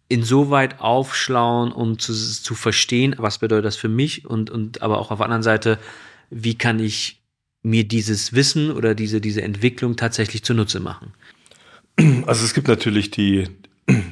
[0.08, 5.10] insoweit aufschlauen, um zu, zu verstehen, was bedeutet das für mich und, und aber auch
[5.10, 5.78] auf der anderen Seite,
[6.30, 7.20] wie kann ich
[7.62, 11.12] mir dieses Wissen oder diese, diese Entwicklung tatsächlich zunutze machen?
[12.26, 13.48] Also es gibt natürlich die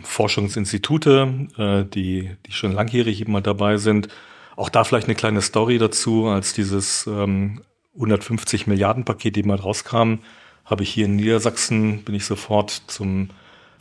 [0.03, 4.09] Forschungsinstitute, äh, die, die schon langjährig mal dabei sind.
[4.57, 7.63] Auch da vielleicht eine kleine Story dazu, als dieses ähm,
[7.95, 10.21] 150 Milliarden Paket eben mal rauskam,
[10.65, 13.29] habe ich hier in Niedersachsen, bin ich sofort zum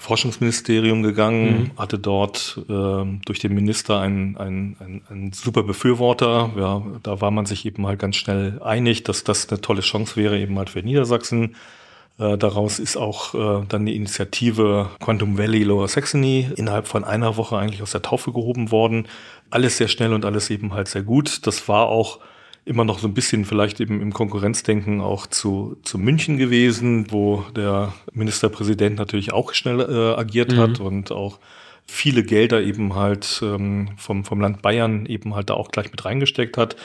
[0.01, 1.71] Forschungsministerium gegangen, mhm.
[1.77, 6.49] hatte dort äh, durch den Minister einen, einen, einen, einen super Befürworter.
[6.57, 10.15] Ja, da war man sich eben halt ganz schnell einig, dass das eine tolle Chance
[10.15, 11.55] wäre, eben halt für Niedersachsen.
[12.17, 17.37] Äh, daraus ist auch äh, dann die Initiative Quantum Valley Lower Saxony innerhalb von einer
[17.37, 19.07] Woche eigentlich aus der Taufe gehoben worden.
[19.51, 21.45] Alles sehr schnell und alles eben halt sehr gut.
[21.45, 22.19] Das war auch
[22.65, 27.43] immer noch so ein bisschen vielleicht eben im Konkurrenzdenken auch zu, zu München gewesen, wo
[27.55, 30.57] der Ministerpräsident natürlich auch schnell äh, agiert mhm.
[30.57, 31.39] hat und auch
[31.87, 36.05] viele Gelder eben halt ähm, vom, vom Land Bayern eben halt da auch gleich mit
[36.05, 36.75] reingesteckt hat.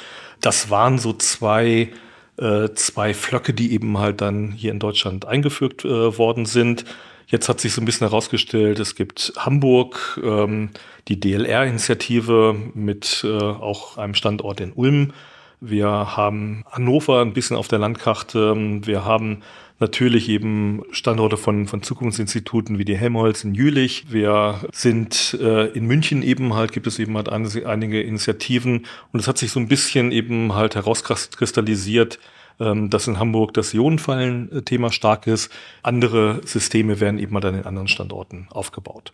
[0.40, 1.90] Das waren so zwei,
[2.38, 6.84] äh, zwei Flöcke, die eben halt dann hier in Deutschland eingeführt äh, worden sind.
[7.28, 10.70] Jetzt hat sich so ein bisschen herausgestellt, es gibt Hamburg, ähm,
[11.08, 15.12] die DLR-Initiative mit äh, auch einem Standort in Ulm
[15.60, 18.54] wir haben Hannover ein bisschen auf der Landkarte.
[18.84, 19.42] Wir haben
[19.78, 24.06] natürlich eben Standorte von, von Zukunftsinstituten wie die Helmholtz in Jülich.
[24.10, 28.86] Wir sind äh, in München eben halt, gibt es eben halt einige Initiativen.
[29.12, 32.18] Und es hat sich so ein bisschen eben halt herauskristallisiert,
[32.58, 35.50] ähm, dass in Hamburg das Ionenfallen-Thema stark ist.
[35.82, 39.12] Andere Systeme werden eben mal dann in anderen Standorten aufgebaut.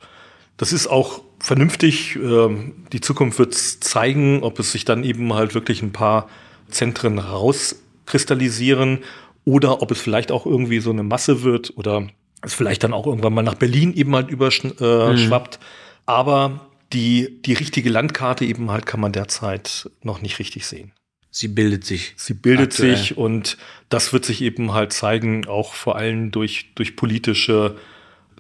[0.57, 2.17] Das ist auch vernünftig.
[2.17, 6.29] Ähm, die Zukunft wird zeigen, ob es sich dann eben halt wirklich ein paar
[6.69, 9.01] Zentren rauskristallisieren
[9.45, 12.09] oder ob es vielleicht auch irgendwie so eine Masse wird oder
[12.43, 14.81] es vielleicht dann auch irgendwann mal nach Berlin eben halt überschwappt.
[14.81, 15.63] Äh, mhm.
[16.07, 16.61] Aber
[16.93, 20.93] die, die richtige Landkarte eben halt kann man derzeit noch nicht richtig sehen.
[21.31, 22.13] Sie bildet sich.
[22.17, 22.97] Sie bildet aktuell.
[22.97, 23.57] sich und
[23.89, 27.77] das wird sich eben halt zeigen, auch vor allem durch, durch politische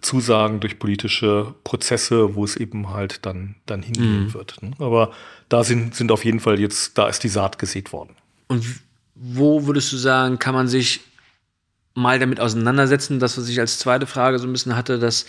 [0.03, 4.35] Zusagen, durch politische Prozesse, wo es eben halt dann, dann hingehen mhm.
[4.35, 4.63] wird.
[4.63, 4.73] Ne?
[4.79, 5.13] Aber
[5.49, 8.17] da sind, sind auf jeden Fall jetzt, da ist die Saat gesät worden.
[8.49, 8.65] Und
[9.15, 11.01] wo würdest du sagen, kann man sich
[11.95, 13.19] mal damit auseinandersetzen?
[13.19, 15.27] Das, was ich als zweite Frage so ein bisschen hatte, dass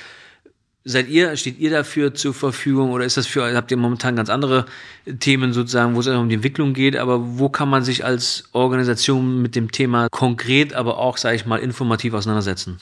[0.85, 4.29] seid ihr, steht ihr dafür zur Verfügung oder ist das für, habt ihr momentan ganz
[4.29, 4.65] andere
[5.19, 9.41] Themen sozusagen, wo es um die Entwicklung geht, aber wo kann man sich als Organisation
[9.41, 12.79] mit dem Thema konkret, aber auch, sage ich mal, informativ auseinandersetzen?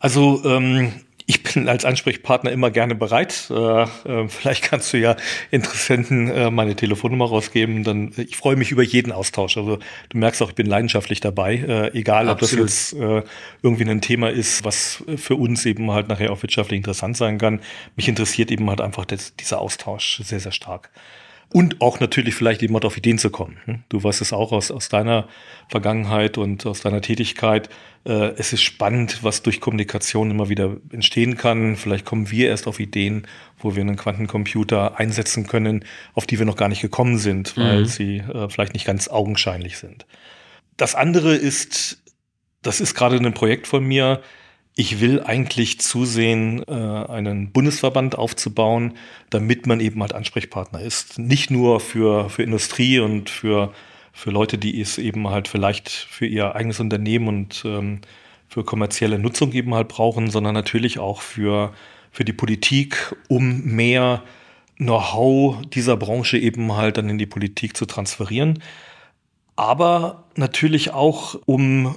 [0.00, 0.92] Also ähm,
[1.26, 3.48] ich bin als Ansprechpartner immer gerne bereit.
[3.50, 5.14] Äh, äh, vielleicht kannst du ja
[5.52, 7.84] Interessenten äh, meine Telefonnummer rausgeben.
[7.84, 9.56] Dann ich freue mich über jeden Austausch.
[9.56, 9.78] Also
[10.08, 11.54] du merkst auch, ich bin leidenschaftlich dabei.
[11.54, 12.64] Äh, egal, ob Absolut.
[12.64, 13.22] das jetzt äh,
[13.62, 17.60] irgendwie ein Thema ist, was für uns eben halt nachher auch wirtschaftlich interessant sein kann.
[17.94, 20.90] Mich interessiert eben halt einfach das, dieser Austausch sehr, sehr stark
[21.52, 23.56] und auch natürlich vielleicht jemand auf Ideen zu kommen.
[23.64, 23.82] Hm?
[23.88, 25.28] Du weißt es auch aus, aus deiner
[25.68, 27.68] Vergangenheit und aus deiner Tätigkeit.
[28.04, 31.74] Äh, es ist spannend, was durch Kommunikation immer wieder entstehen kann.
[31.76, 33.26] Vielleicht kommen wir erst auf Ideen,
[33.58, 35.84] wo wir einen Quantencomputer einsetzen können,
[36.14, 37.86] auf die wir noch gar nicht gekommen sind, weil mhm.
[37.86, 40.06] sie äh, vielleicht nicht ganz augenscheinlich sind.
[40.76, 42.02] Das andere ist,
[42.62, 44.22] das ist gerade ein Projekt von mir,
[44.80, 48.94] ich will eigentlich zusehen, äh, einen Bundesverband aufzubauen,
[49.28, 51.18] damit man eben halt Ansprechpartner ist.
[51.18, 53.74] Nicht nur für, für Industrie und für,
[54.14, 58.00] für Leute, die es eben halt vielleicht für ihr eigenes Unternehmen und ähm,
[58.48, 61.74] für kommerzielle Nutzung eben halt brauchen, sondern natürlich auch für,
[62.10, 64.22] für die Politik, um mehr
[64.78, 68.62] Know-how dieser Branche eben halt dann in die Politik zu transferieren.
[69.56, 71.96] Aber natürlich auch, um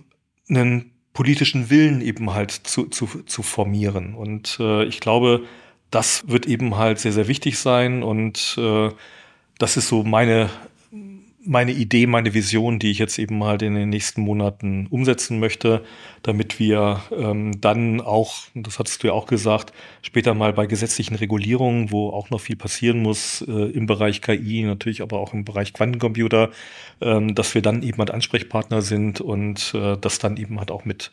[0.49, 4.15] einen politischen Willen eben halt zu, zu, zu formieren.
[4.15, 5.43] Und äh, ich glaube,
[5.91, 8.03] das wird eben halt sehr, sehr wichtig sein.
[8.03, 8.89] Und äh,
[9.59, 10.49] das ist so meine,
[11.45, 15.83] meine Idee, meine Vision, die ich jetzt eben mal in den nächsten Monaten umsetzen möchte,
[16.21, 21.15] damit wir ähm, dann auch, das hattest du ja auch gesagt, später mal bei gesetzlichen
[21.15, 25.45] Regulierungen, wo auch noch viel passieren muss äh, im Bereich KI, natürlich aber auch im
[25.45, 26.51] Bereich Quantencomputer,
[27.01, 30.85] ähm, dass wir dann eben halt Ansprechpartner sind und äh, das dann eben halt auch
[30.85, 31.11] mit,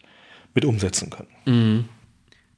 [0.55, 1.29] mit umsetzen können.
[1.47, 1.85] Mhm.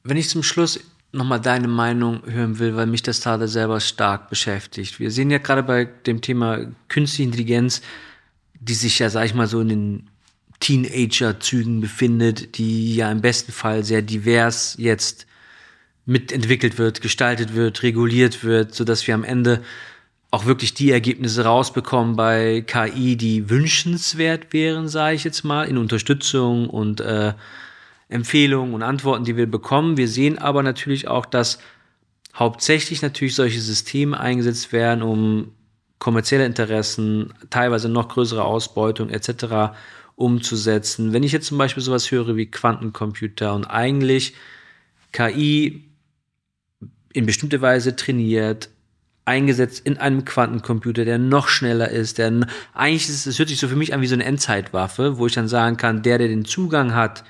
[0.05, 0.81] Wenn ich zum Schluss
[1.13, 4.99] nochmal deine Meinung hören will, weil mich das gerade selber stark beschäftigt.
[4.99, 7.83] Wir sehen ja gerade bei dem Thema Künstliche Intelligenz,
[8.55, 10.11] die sich ja, sag ich mal, so in den
[10.61, 15.27] Teenager-Zügen befindet, die ja im besten Fall sehr divers jetzt
[16.07, 19.63] mitentwickelt wird, gestaltet wird, reguliert wird, so dass wir am Ende
[20.31, 25.77] auch wirklich die Ergebnisse rausbekommen bei KI, die wünschenswert wären, sage ich jetzt mal, in
[25.77, 27.35] Unterstützung und äh,
[28.13, 29.97] Empfehlungen und Antworten, die wir bekommen.
[29.97, 31.59] Wir sehen aber natürlich auch, dass
[32.35, 35.53] hauptsächlich natürlich solche Systeme eingesetzt werden, um
[35.99, 39.75] kommerzielle Interessen, teilweise noch größere Ausbeutung etc.
[40.17, 41.13] umzusetzen.
[41.13, 44.35] Wenn ich jetzt zum Beispiel sowas höre wie Quantencomputer und eigentlich
[45.13, 45.85] KI
[47.13, 48.71] in bestimmte Weise trainiert,
[49.25, 53.69] eingesetzt in einem Quantencomputer, der noch schneller ist, der eigentlich ist es hört sich so
[53.69, 56.45] für mich an wie so eine Endzeitwaffe, wo ich dann sagen kann, der, der den
[56.45, 57.23] Zugang hat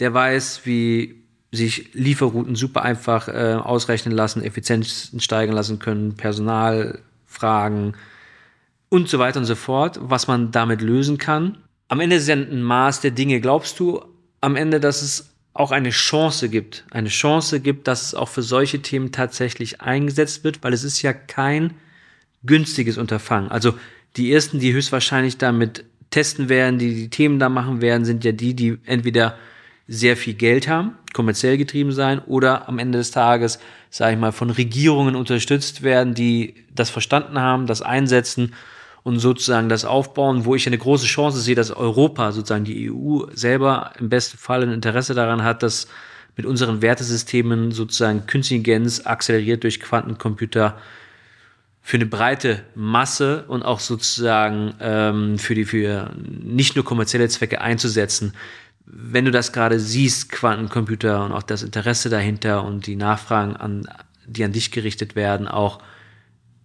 [0.00, 7.96] der weiß, wie sich Lieferrouten super einfach äh, ausrechnen lassen, Effizienzen steigen lassen können, Personalfragen
[8.90, 11.58] und so weiter und so fort, was man damit lösen kann.
[11.88, 13.40] Am Ende ist ja ein Maß der Dinge.
[13.40, 14.04] Glaubst du
[14.40, 18.42] am Ende, dass es auch eine Chance gibt, eine Chance gibt, dass es auch für
[18.42, 21.74] solche Themen tatsächlich eingesetzt wird, weil es ist ja kein
[22.44, 23.50] günstiges Unterfangen.
[23.50, 23.74] Also
[24.16, 28.32] die ersten, die höchstwahrscheinlich damit testen werden, die die Themen da machen werden, sind ja
[28.32, 29.36] die, die entweder
[29.88, 33.58] sehr viel Geld haben, kommerziell getrieben sein oder am Ende des Tages,
[33.88, 38.54] sage ich mal, von Regierungen unterstützt werden, die das verstanden haben, das einsetzen
[39.02, 43.22] und sozusagen das aufbauen, wo ich eine große Chance sehe, dass Europa, sozusagen die EU
[43.32, 45.88] selber im besten Fall ein Interesse daran hat, dass
[46.36, 50.76] mit unseren Wertesystemen sozusagen Künstliche Intelligenz akzeleriert durch Quantencomputer
[51.80, 57.62] für eine breite Masse und auch sozusagen ähm, für die für nicht nur kommerzielle Zwecke
[57.62, 58.34] einzusetzen
[58.90, 63.86] wenn du das gerade siehst, Quantencomputer und auch das Interesse dahinter und die Nachfragen, an,
[64.26, 65.80] die an dich gerichtet werden, auch,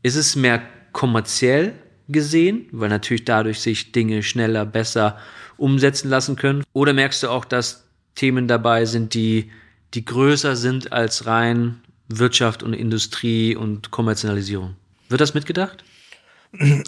[0.03, 0.61] ist es mehr
[0.93, 1.73] kommerziell
[2.07, 5.17] gesehen, weil natürlich dadurch sich Dinge schneller, besser
[5.57, 6.63] umsetzen lassen können?
[6.73, 9.51] Oder merkst du auch, dass Themen dabei sind, die,
[9.93, 14.75] die größer sind als rein Wirtschaft und Industrie und Kommerzialisierung?
[15.09, 15.83] Wird das mitgedacht?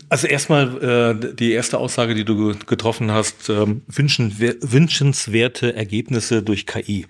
[0.09, 6.67] Also erstmal äh, die erste Aussage, die du getroffen hast, ähm, wünschen, wünschenswerte Ergebnisse durch
[6.67, 7.07] KI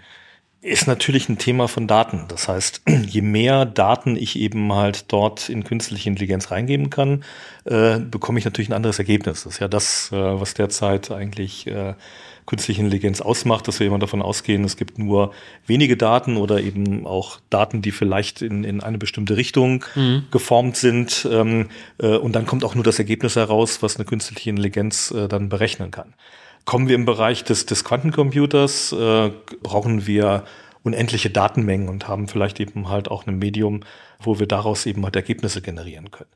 [0.65, 2.25] ist natürlich ein Thema von Daten.
[2.27, 7.23] Das heißt, je mehr Daten ich eben halt dort in künstliche Intelligenz reingeben kann,
[7.65, 9.43] äh, bekomme ich natürlich ein anderes Ergebnis.
[9.43, 11.93] Das ist ja das, äh, was derzeit eigentlich äh,
[12.45, 15.31] künstliche Intelligenz ausmacht, dass wir immer davon ausgehen, es gibt nur
[15.65, 20.25] wenige Daten oder eben auch Daten, die vielleicht in, in eine bestimmte Richtung mhm.
[20.31, 21.27] geformt sind.
[21.31, 25.27] Ähm, äh, und dann kommt auch nur das Ergebnis heraus, was eine künstliche Intelligenz äh,
[25.27, 26.13] dann berechnen kann.
[26.65, 29.31] Kommen wir im Bereich des, des Quantencomputers, äh,
[29.61, 30.45] brauchen wir
[30.83, 33.81] unendliche Datenmengen und haben vielleicht eben halt auch ein Medium,
[34.19, 36.29] wo wir daraus eben halt Ergebnisse generieren können.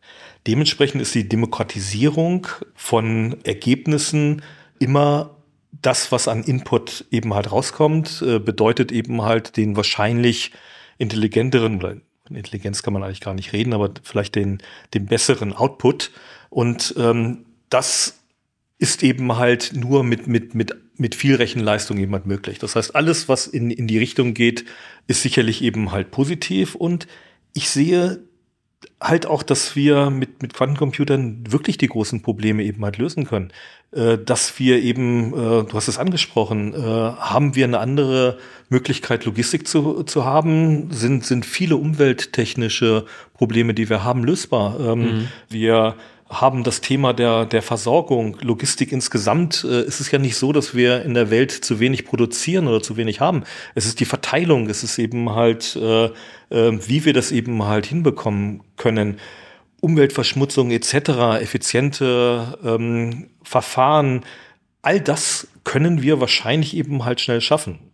[0.47, 4.41] Dementsprechend ist die Demokratisierung von Ergebnissen
[4.80, 5.36] immer
[5.72, 10.52] das, was an Input eben halt rauskommt, äh, bedeutet eben halt den wahrscheinlich
[10.98, 11.96] intelligenteren, oder
[12.30, 14.60] Intelligenz kann man eigentlich gar nicht reden, aber vielleicht den,
[14.94, 16.12] den besseren Output.
[16.50, 18.20] Und ähm, das
[18.78, 22.60] ist eben halt nur mit, mit, mit, mit viel Rechenleistung eben halt möglich.
[22.60, 24.66] Das heißt, alles, was in, in die Richtung geht,
[25.08, 26.76] ist sicherlich eben halt positiv.
[26.76, 27.08] Und
[27.54, 28.22] ich sehe
[29.02, 33.52] halt auch, dass wir mit, mit Quantencomputern wirklich die großen Probleme eben halt lösen können.
[33.92, 38.38] Äh, dass wir eben, äh, du hast es angesprochen, äh, haben wir eine andere
[38.70, 40.92] Möglichkeit, Logistik zu, zu haben?
[40.92, 44.80] Sind, sind viele umwelttechnische Probleme, die wir haben, lösbar?
[44.80, 45.28] Ähm, mhm.
[45.50, 45.96] Wir
[46.30, 49.64] haben das Thema der, der Versorgung, Logistik insgesamt.
[49.64, 52.82] Äh, ist es ja nicht so, dass wir in der Welt zu wenig produzieren oder
[52.82, 53.44] zu wenig haben.
[53.76, 56.12] Es ist die Verteilung, es ist eben halt, äh, äh,
[56.52, 59.20] wie wir das eben halt hinbekommen können.
[59.82, 64.26] Umweltverschmutzung etc., effiziente ähm, Verfahren,
[64.82, 67.89] all das können wir wahrscheinlich eben halt schnell schaffen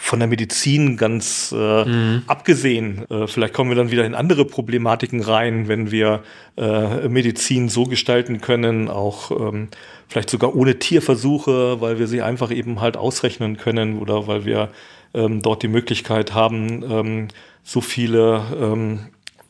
[0.00, 2.22] von der Medizin ganz äh, mhm.
[2.28, 3.04] abgesehen.
[3.10, 6.22] Äh, vielleicht kommen wir dann wieder in andere Problematiken rein, wenn wir
[6.56, 9.68] äh, Medizin so gestalten können, auch ähm,
[10.06, 14.70] vielleicht sogar ohne Tierversuche, weil wir sie einfach eben halt ausrechnen können oder weil wir
[15.14, 17.28] ähm, dort die Möglichkeit haben, ähm,
[17.64, 19.00] so viele ähm,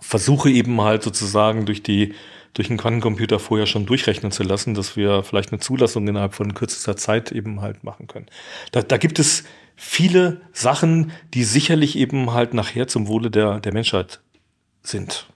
[0.00, 2.14] Versuche eben halt sozusagen durch die
[2.54, 6.54] durch einen Quantencomputer vorher schon durchrechnen zu lassen, dass wir vielleicht eine Zulassung innerhalb von
[6.54, 8.26] kürzester Zeit eben halt machen können.
[8.72, 9.44] Da, da gibt es
[9.80, 14.20] viele Sachen, die sicherlich eben halt nachher zum Wohle der, der Menschheit
[14.82, 15.26] sind.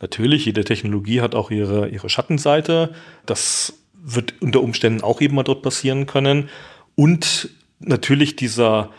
[0.00, 2.94] Natürlich, jede Technologie hat auch ihre, ihre Schattenseite.
[3.24, 6.50] Das wird unter Umständen auch eben mal dort passieren können.
[6.94, 8.90] Und natürlich dieser,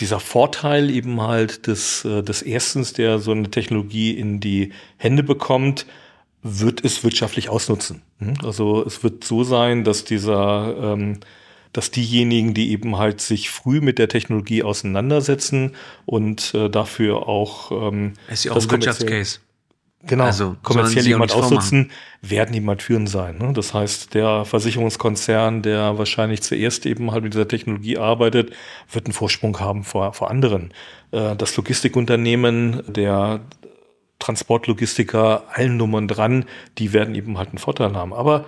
[0.00, 5.22] dieser Vorteil eben halt des, äh, des Erstens, der so eine Technologie in die Hände
[5.22, 5.86] bekommt,
[6.42, 8.02] wird es wirtschaftlich ausnutzen.
[8.18, 8.34] Hm?
[8.44, 11.20] Also es wird so sein, dass dieser, ähm,
[11.76, 15.72] dass diejenigen, die eben halt sich früh mit der Technologie auseinandersetzen
[16.06, 19.40] und äh, dafür auch ähm, ist ja auch ein Wirtschaftscase.
[20.06, 21.90] Genau, also, kommerziell jemand ausnutzen,
[22.22, 23.38] werden jemand führen sein.
[23.38, 23.52] Ne?
[23.52, 28.52] Das heißt, der Versicherungskonzern, der wahrscheinlich zuerst eben halt mit dieser Technologie arbeitet,
[28.90, 30.72] wird einen Vorsprung haben vor, vor anderen.
[31.10, 33.40] Äh, das Logistikunternehmen, der
[34.20, 36.44] Transportlogistiker, allen Nummern dran,
[36.78, 38.14] die werden eben halt einen Vorteil haben.
[38.14, 38.46] Aber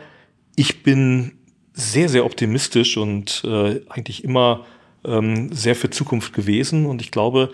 [0.54, 1.37] ich bin
[1.78, 4.66] sehr, sehr optimistisch und äh, eigentlich immer
[5.04, 6.86] ähm, sehr für Zukunft gewesen.
[6.86, 7.52] Und ich glaube,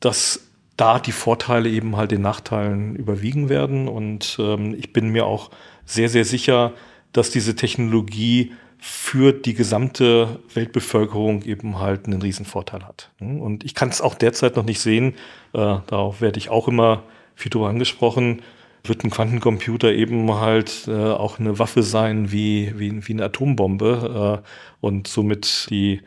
[0.00, 0.48] dass
[0.78, 3.86] da die Vorteile eben halt den Nachteilen überwiegen werden.
[3.86, 5.50] Und ähm, ich bin mir auch
[5.84, 6.72] sehr, sehr sicher,
[7.12, 13.10] dass diese Technologie für die gesamte Weltbevölkerung eben halt einen Riesenvorteil hat.
[13.20, 15.14] Und ich kann es auch derzeit noch nicht sehen.
[15.52, 17.02] Äh, darauf werde ich auch immer
[17.34, 18.40] viel drüber angesprochen.
[18.84, 24.42] Wird ein Quantencomputer eben halt äh, auch eine Waffe sein wie, wie, wie eine Atombombe
[24.42, 24.48] äh,
[24.80, 26.00] und somit die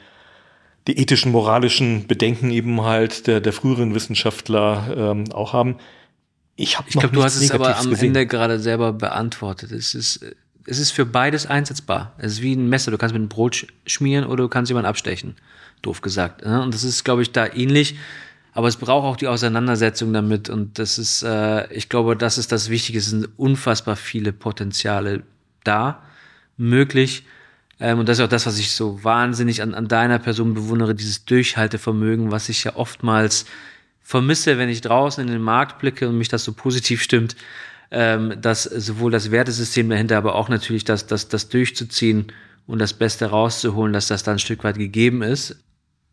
[0.88, 5.76] die ethischen, moralischen Bedenken eben halt der, der früheren Wissenschaftler ähm, auch haben.
[6.56, 8.10] Ich, ich glaube, du hast es aber am gesehen.
[8.10, 9.72] Ende gerade selber beantwortet.
[9.72, 10.26] Es ist,
[10.66, 12.14] es ist für beides einsetzbar.
[12.18, 12.92] Es ist wie ein Messer.
[12.92, 15.36] Du kannst mit einem Brot schmieren oder du kannst jemanden abstechen.
[15.82, 16.46] Doof gesagt.
[16.46, 16.62] Ne?
[16.62, 17.96] Und das ist, glaube ich, da ähnlich.
[18.54, 20.50] Aber es braucht auch die Auseinandersetzung damit.
[20.50, 23.00] Und das ist, äh, ich glaube, das ist das Wichtige.
[23.00, 25.24] Es sind unfassbar viele Potenziale
[25.64, 26.04] da,
[26.58, 27.26] möglich.
[27.80, 30.96] Ähm, und das ist auch das, was ich so wahnsinnig an, an deiner Person bewundere,
[30.96, 33.46] dieses Durchhaltevermögen, was ich ja oftmals
[34.02, 37.36] vermisse, wenn ich draußen in den Markt blicke und mich das so positiv stimmt,
[37.90, 42.28] ähm, dass sowohl das Wertesystem dahinter, aber auch natürlich das, das, das durchzuziehen
[42.68, 45.56] und das Beste rauszuholen, dass das dann ein Stück weit gegeben ist.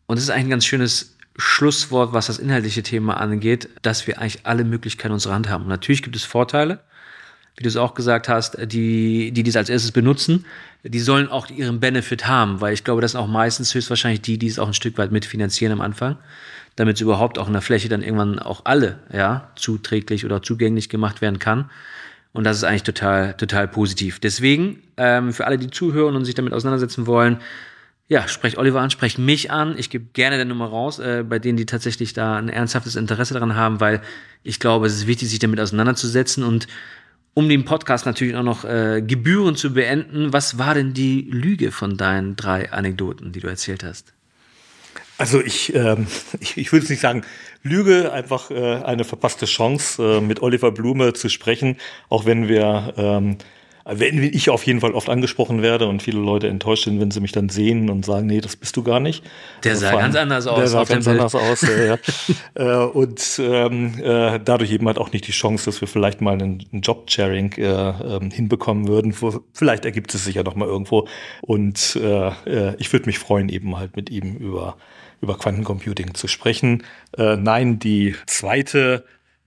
[0.07, 4.19] Und es ist eigentlich ein ganz schönes Schlusswort, was das inhaltliche Thema angeht, dass wir
[4.19, 5.67] eigentlich alle Möglichkeiten unserer Hand haben.
[5.67, 6.79] Natürlich gibt es Vorteile,
[7.55, 10.45] wie du es auch gesagt hast, die, die dies als erstes benutzen,
[10.83, 14.37] die sollen auch ihren Benefit haben, weil ich glaube, das sind auch meistens höchstwahrscheinlich die,
[14.37, 16.17] die es auch ein Stück weit mitfinanzieren am Anfang,
[16.75, 20.89] damit es überhaupt auch in der Fläche dann irgendwann auch alle, ja, zuträglich oder zugänglich
[20.89, 21.69] gemacht werden kann.
[22.31, 24.19] Und das ist eigentlich total, total positiv.
[24.19, 27.39] Deswegen, ähm, für alle, die zuhören und sich damit auseinandersetzen wollen,
[28.09, 29.77] ja, sprecht Oliver an, sprecht mich an.
[29.77, 33.35] Ich gebe gerne der Nummer raus, äh, bei denen, die tatsächlich da ein ernsthaftes Interesse
[33.35, 34.01] daran haben, weil
[34.43, 36.67] ich glaube, es ist wichtig, sich damit auseinanderzusetzen und
[37.35, 41.71] um den Podcast natürlich auch noch äh, Gebühren zu beenden, was war denn die Lüge
[41.71, 44.11] von deinen drei Anekdoten, die du erzählt hast?
[45.19, 46.07] Also ich, ähm,
[46.39, 47.23] ich, ich würde es nicht sagen
[47.61, 51.77] Lüge, einfach äh, eine verpasste Chance, äh, mit Oliver Blume zu sprechen,
[52.09, 53.37] auch wenn wir ähm,
[53.91, 57.19] wenn ich auf jeden Fall oft angesprochen werde und viele Leute enttäuscht sind, wenn sie
[57.19, 59.23] mich dann sehen und sagen, nee, das bist du gar nicht.
[59.63, 60.57] Der also sah allem, ganz anders aus.
[60.57, 61.61] Der sah ganz anders aus.
[61.61, 61.97] ja.
[62.55, 66.33] Äh, und ähm, äh, dadurch eben halt auch nicht die Chance, dass wir vielleicht mal
[66.33, 69.13] einen, einen Job-Sharing äh, äh, hinbekommen würden.
[69.53, 71.07] Vielleicht ergibt es sich ja noch mal irgendwo.
[71.41, 74.77] Und äh, äh, ich würde mich freuen, eben halt mit ihm über
[75.21, 76.83] über Quantencomputing zu sprechen.
[77.17, 79.03] Äh, nein, die zweite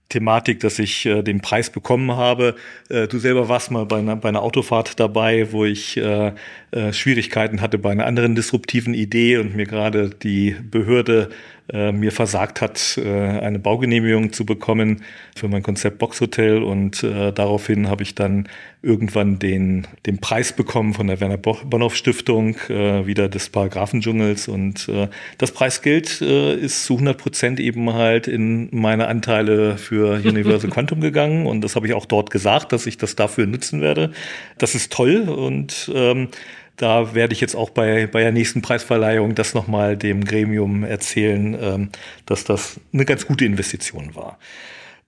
[0.09, 2.55] Thematik, dass ich äh, den Preis bekommen habe.
[2.89, 6.33] Äh, du selber warst mal bei einer, bei einer Autofahrt dabei, wo ich äh,
[6.71, 11.29] äh, Schwierigkeiten hatte bei einer anderen disruptiven Idee und mir gerade die Behörde
[11.71, 15.03] äh, mir versagt hat, äh, eine Baugenehmigung zu bekommen
[15.35, 16.61] für mein Konzept Boxhotel.
[16.61, 18.49] Und äh, daraufhin habe ich dann
[18.81, 24.49] irgendwann den, den Preis bekommen von der Werner Bonhoff Stiftung, äh, wieder des Paragraphendschungels.
[24.49, 25.07] Und äh,
[25.37, 30.99] das Preisgeld äh, ist zu 100 Prozent eben halt in meine Anteile für Universal Quantum
[30.99, 31.45] gegangen.
[31.45, 34.11] Und das habe ich auch dort gesagt, dass ich das dafür nutzen werde.
[34.57, 36.27] Das ist toll und ähm,
[36.77, 41.57] da werde ich jetzt auch bei, bei der nächsten Preisverleihung das nochmal dem Gremium erzählen,
[41.59, 41.89] ähm,
[42.25, 44.39] dass das eine ganz gute Investition war.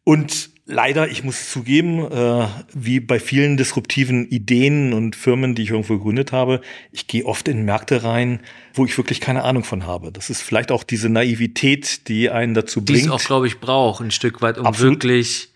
[0.03, 5.71] Und leider, ich muss zugeben, äh, wie bei vielen disruptiven Ideen und Firmen, die ich
[5.71, 6.61] irgendwo gegründet habe,
[6.91, 8.39] ich gehe oft in Märkte rein,
[8.73, 10.11] wo ich wirklich keine Ahnung von habe.
[10.11, 12.99] Das ist vielleicht auch diese Naivität, die einen dazu bringt.
[12.99, 14.93] Die es auch, glaube ich, braucht, ein Stück weit, um Absolut.
[14.93, 15.49] wirklich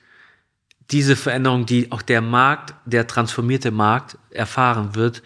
[0.91, 5.21] diese Veränderung, die auch der Markt, der transformierte Markt erfahren wird,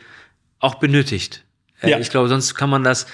[0.64, 1.43] auch benötigt.
[1.82, 1.99] Äh, ja.
[1.99, 3.05] Ich glaube, sonst kann man das,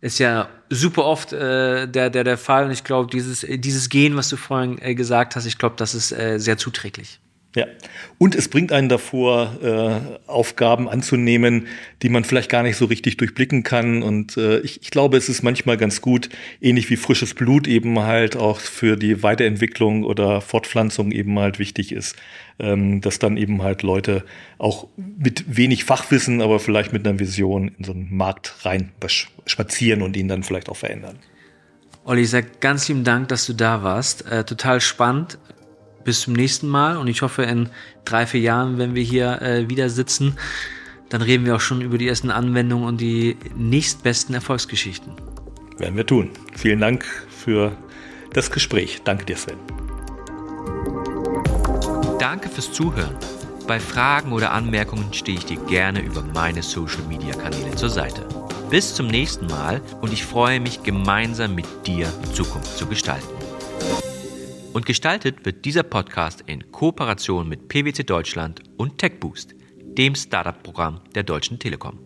[0.00, 2.66] ist ja super oft äh, der, der, der Fall.
[2.66, 5.94] Und ich glaube, dieses, dieses Gehen, was du vorhin äh, gesagt hast, ich glaube, das
[5.94, 7.20] ist äh, sehr zuträglich.
[7.56, 7.64] Ja,
[8.18, 11.68] und es bringt einen davor, äh, Aufgaben anzunehmen,
[12.02, 14.02] die man vielleicht gar nicht so richtig durchblicken kann.
[14.02, 16.28] Und äh, ich, ich glaube, es ist manchmal ganz gut,
[16.60, 21.92] ähnlich wie frisches Blut eben halt auch für die Weiterentwicklung oder Fortpflanzung eben halt wichtig
[21.92, 22.16] ist,
[22.58, 24.24] ähm, dass dann eben halt Leute
[24.58, 28.92] auch mit wenig Fachwissen, aber vielleicht mit einer Vision in so einen Markt rein
[29.44, 31.18] spazieren und ihn dann vielleicht auch verändern.
[32.04, 34.30] Olli, ich sage ganz lieben Dank, dass du da warst.
[34.30, 35.38] Äh, total spannend
[36.04, 37.68] bis zum nächsten Mal und ich hoffe in
[38.04, 40.36] drei, vier Jahren, wenn wir hier äh, wieder sitzen,
[41.08, 45.12] dann reden wir auch schon über die ersten Anwendungen und die nächstbesten Erfolgsgeschichten.
[45.78, 46.30] Werden wir tun.
[46.54, 47.76] Vielen Dank für
[48.32, 49.02] das Gespräch.
[49.04, 49.85] Danke dir, Sven.
[52.36, 53.16] Danke fürs Zuhören.
[53.66, 58.28] Bei Fragen oder Anmerkungen stehe ich dir gerne über meine Social-Media-Kanäle zur Seite.
[58.68, 63.26] Bis zum nächsten Mal und ich freue mich gemeinsam mit dir Zukunft zu gestalten.
[64.74, 69.54] Und gestaltet wird dieser Podcast in Kooperation mit PwC Deutschland und TechBoost,
[69.96, 71.98] dem Startup-Programm der Deutschen Telekom.